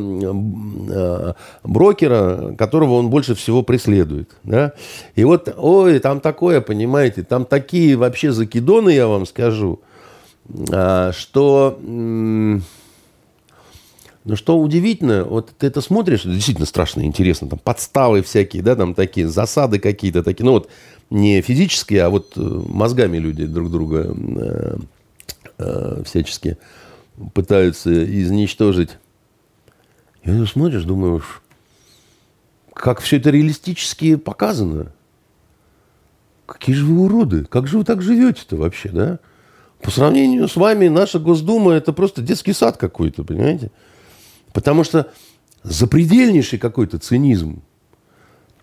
[0.91, 1.33] э,
[1.65, 4.31] брокера, которого он больше всего преследует.
[4.45, 4.75] Да?
[5.15, 9.81] И вот, ой, там такое, понимаете, там такие вообще закидоны, я вам скажу,
[10.49, 11.79] э, что...
[11.83, 12.61] Э,
[14.27, 18.93] но что удивительно, вот ты это смотришь, действительно страшно интересно, там подставы всякие, да, там
[18.93, 20.69] такие засады какие-то такие, ну вот
[21.11, 24.77] не физические, а вот э, мозгами люди друг друга э,
[25.59, 26.59] э, всячески
[27.33, 28.99] пытаются изничтожить.
[30.25, 31.43] Ты смотришь, думаешь,
[32.73, 34.93] как все это реалистически показано.
[36.47, 39.19] Какие же вы уроды, как же вы так живете-то вообще, да?
[39.81, 43.71] По сравнению с вами наша Госдума это просто детский сад какой-то, понимаете?
[44.53, 45.13] Потому что
[45.63, 47.63] запредельнейший какой-то цинизм.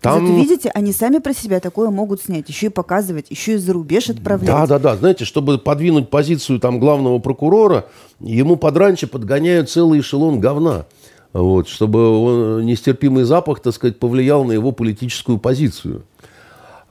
[0.03, 0.27] Там...
[0.27, 3.71] Зато, видите, они сами про себя такое могут снять, еще и показывать, еще и за
[3.71, 4.47] рубеж отправлять.
[4.47, 4.95] Да, да, да.
[4.97, 7.85] Знаете, чтобы подвинуть позицию там главного прокурора,
[8.19, 10.87] ему подраньше подгоняют целый эшелон говна.
[11.31, 16.03] Вот, чтобы он, нестерпимый запах, так сказать, повлиял на его политическую позицию.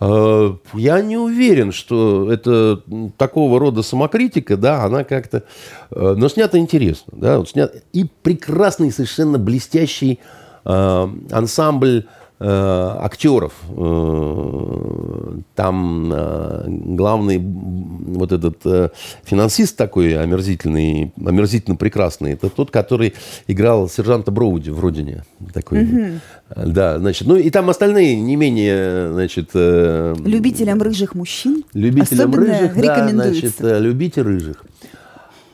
[0.00, 2.80] Э, я не уверен, что это
[3.18, 5.44] такого рода самокритика, да, она как-то...
[5.90, 7.74] Э, но снято интересно, да, вот снят...
[7.92, 10.18] И прекрасный, совершенно блестящий
[10.64, 12.06] э, ансамбль
[12.44, 13.52] актеров.
[13.70, 18.90] Э, там э, главный вот этот э,
[19.24, 23.14] финансист такой омерзительный, омерзительно прекрасный, это тот, который
[23.46, 25.24] играл сержанта Броуди в «Родине».
[25.52, 25.84] Такой.
[25.84, 26.66] Угу.
[26.66, 29.50] Да, значит, ну и там остальные не менее, значит...
[29.54, 34.64] Э, Любителям рыжих мужчин Любителям рыжих, да, значит, э, любите рыжих.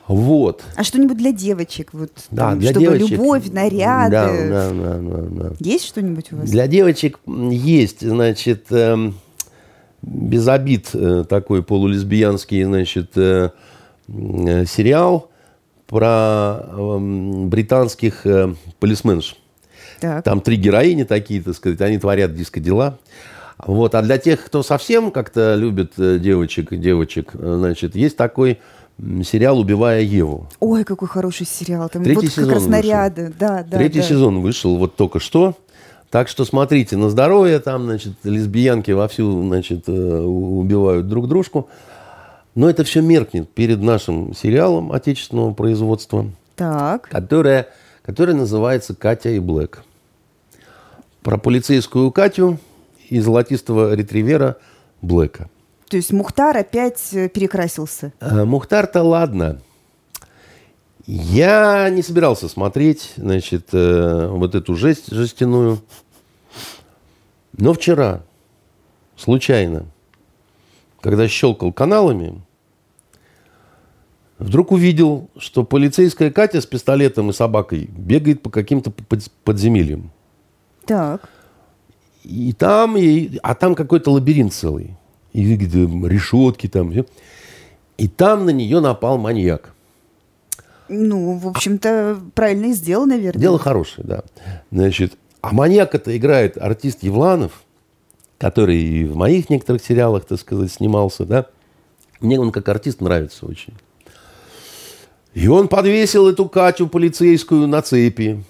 [0.09, 0.63] Вот.
[0.75, 1.89] А что-нибудь для девочек?
[1.93, 3.11] Вот, да, там, для чтобы девочек.
[3.11, 4.11] любовь, наряды.
[4.11, 5.55] Да, да, да, да, да.
[5.59, 6.49] Есть что-нибудь у вас?
[6.49, 9.11] Для девочек есть, значит, э,
[10.01, 13.51] без обид э, такой полулесбиянский, значит, э,
[14.07, 15.29] э, сериал
[15.85, 16.97] про э,
[17.45, 19.35] британских э, полисменш.
[19.99, 20.23] Так.
[20.23, 22.97] Там три героини такие, так сказать, они творят диско-дела.
[23.59, 23.93] Вот.
[23.93, 28.59] А для тех, кто совсем как-то любит э, девочек, девочек, э, значит, есть такой
[29.23, 30.47] сериал «Убивая Еву».
[30.59, 31.89] Ой, какой хороший сериал.
[31.89, 33.21] Там Третий вот сезон как раз наряды.
[33.23, 33.35] Вышел.
[33.39, 34.05] Да, да, Третий да.
[34.05, 35.55] сезон вышел вот только что.
[36.09, 41.69] Так что смотрите на здоровье, там, значит, лесбиянки вовсю, значит, э, убивают друг дружку.
[42.55, 46.25] Но это все меркнет перед нашим сериалом отечественного производства.
[46.55, 47.09] Так.
[47.09, 47.67] Которое,
[48.01, 49.83] которое называется «Катя и Блэк».
[51.21, 52.59] Про полицейскую Катю
[53.07, 54.57] и золотистого ретривера
[55.01, 55.49] Блэка.
[55.89, 58.13] То есть Мухтар опять э, перекрасился?
[58.19, 59.59] Э, Мухтар-то ладно.
[61.07, 65.79] Я не собирался смотреть, значит, э, вот эту жесть жестяную.
[67.57, 68.21] Но вчера,
[69.17, 69.87] случайно,
[71.01, 72.39] когда щелкал каналами,
[74.37, 78.93] вдруг увидел, что полицейская Катя с пистолетом и собакой бегает по каким-то
[79.43, 80.11] подземельям.
[80.85, 81.27] Так.
[82.23, 84.98] И там, и, а там какой-то лабиринт целый
[85.33, 86.93] и решетки там.
[87.97, 89.73] И там на нее напал маньяк.
[90.87, 93.39] Ну, в общем-то, правильно и сделал, наверное.
[93.39, 94.23] Дело хорошее, да.
[94.71, 97.63] Значит, а маньяк это играет артист Евланов,
[98.37, 101.45] который и в моих некоторых сериалах, так сказать, снимался, да.
[102.19, 103.73] Мне он как артист нравится очень.
[105.33, 108.43] И он подвесил эту Катю полицейскую на цепи.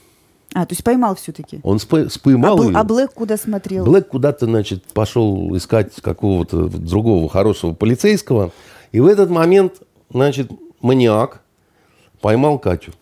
[0.53, 1.59] А, то есть поймал все-таки?
[1.63, 2.75] Он спы- споймал а, ее.
[2.75, 3.85] А Блэк куда смотрел?
[3.85, 8.51] Блэк куда-то, значит, пошел искать какого-то другого хорошего полицейского.
[8.91, 9.73] И в этот момент,
[10.11, 11.41] значит, маньяк
[12.19, 12.93] поймал Катю.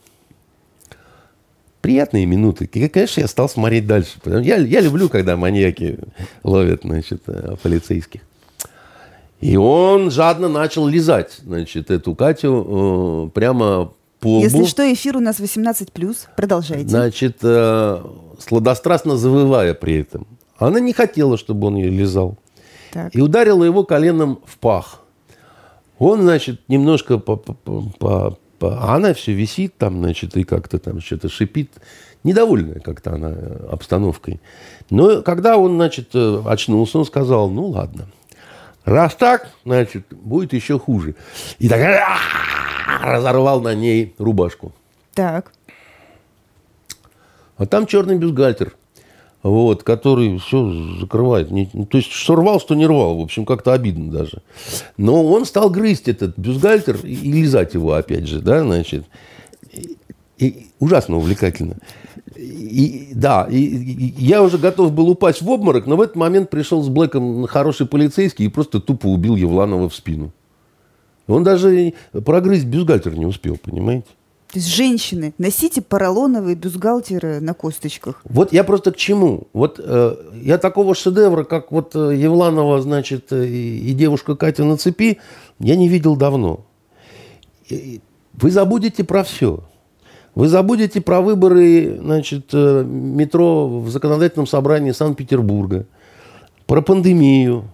[1.80, 2.66] Приятные минуты.
[2.66, 4.18] И, конечно, я стал смотреть дальше.
[4.26, 6.00] Я, я люблю, когда маньяки
[6.44, 8.22] ловят, значит, э, полицейских.
[9.40, 13.94] И он жадно начал лизать, значит, эту Катю э, прямо
[14.28, 16.18] по Если что, эфир у нас 18+.
[16.36, 16.90] Продолжайте.
[16.90, 18.04] Значит, э,
[18.40, 20.28] сладострастно завывая при этом.
[20.58, 22.38] Она не хотела, чтобы он ее лизал.
[22.92, 23.16] Так.
[23.16, 25.02] И ударила его коленом в пах.
[26.00, 28.78] Он, значит, немножко по, по, по, по...
[28.80, 31.72] А она все висит там, значит, и как-то там что-то шипит.
[32.24, 33.34] Недовольная как-то она
[33.72, 34.42] обстановкой.
[34.90, 38.08] Но когда он, значит, э, очнулся, он сказал, ну ладно.
[38.88, 41.16] Раз так, значит, будет еще хуже.
[41.60, 42.02] И такая
[43.04, 44.72] разорвал на ней рубашку.
[45.14, 45.52] Так.
[47.58, 48.78] А там черный бюстгальтер,
[49.44, 50.72] вот, который все
[51.02, 51.52] закрывает.
[51.52, 53.18] Не, ну, то есть, что рвал, что не рвал.
[53.18, 54.42] В общем, как-то обидно даже.
[54.96, 59.04] Но он стал грызть этот бюстгальтер и, и лизать его, опять же, да, значит.
[59.74, 59.98] И,
[60.38, 61.76] и ужасно увлекательно.
[62.38, 66.50] И, да, и, и я уже готов был упасть в обморок, но в этот момент
[66.50, 70.32] пришел с Блэком хороший полицейский и просто тупо убил Евланова в спину.
[71.28, 71.94] Он даже
[72.26, 74.08] прогрызть бюстгальтер не успел, понимаете?
[74.52, 78.22] То есть женщины, носите поролоновые бюстгальтеры на косточках.
[78.24, 79.48] Вот я просто к чему?
[79.52, 84.64] Вот э, я такого шедевра, как вот э, Евланова, значит, э, и, и девушка Катя
[84.64, 85.20] на цепи,
[85.60, 86.66] я не видел давно.
[87.70, 89.66] Вы забудете про все.
[90.38, 95.88] Вы забудете про выборы значит, э, метро в законодательном собрании Санкт-Петербурга,
[96.68, 97.72] про пандемию,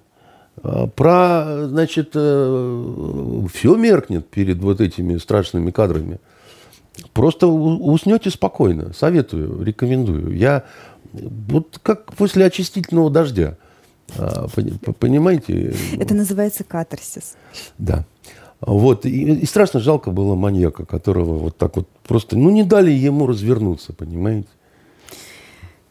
[0.61, 6.21] а, про, значит, э, все меркнет перед вот этими страшными кадрами.
[7.11, 8.93] Просто уснете спокойно.
[8.93, 10.33] Советую, рекомендую.
[10.33, 10.63] Я
[11.11, 13.57] вот как после очистительного дождя.
[14.17, 14.47] А,
[14.99, 15.75] понимаете?
[15.99, 17.35] Это называется катарсис.
[17.77, 18.05] Да.
[18.65, 19.05] Вот.
[19.05, 23.27] И, и страшно жалко было маньяка, которого вот так вот просто, ну, не дали ему
[23.27, 24.47] развернуться, понимаете?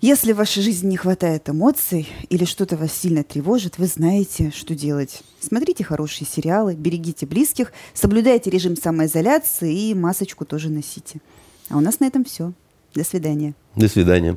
[0.00, 4.74] Если в вашей жизни не хватает эмоций или что-то вас сильно тревожит, вы знаете, что
[4.74, 5.22] делать.
[5.38, 11.20] Смотрите хорошие сериалы, берегите близких, соблюдайте режим самоизоляции и масочку тоже носите.
[11.68, 12.52] А у нас на этом все.
[12.94, 13.54] До свидания.
[13.76, 14.36] До свидания.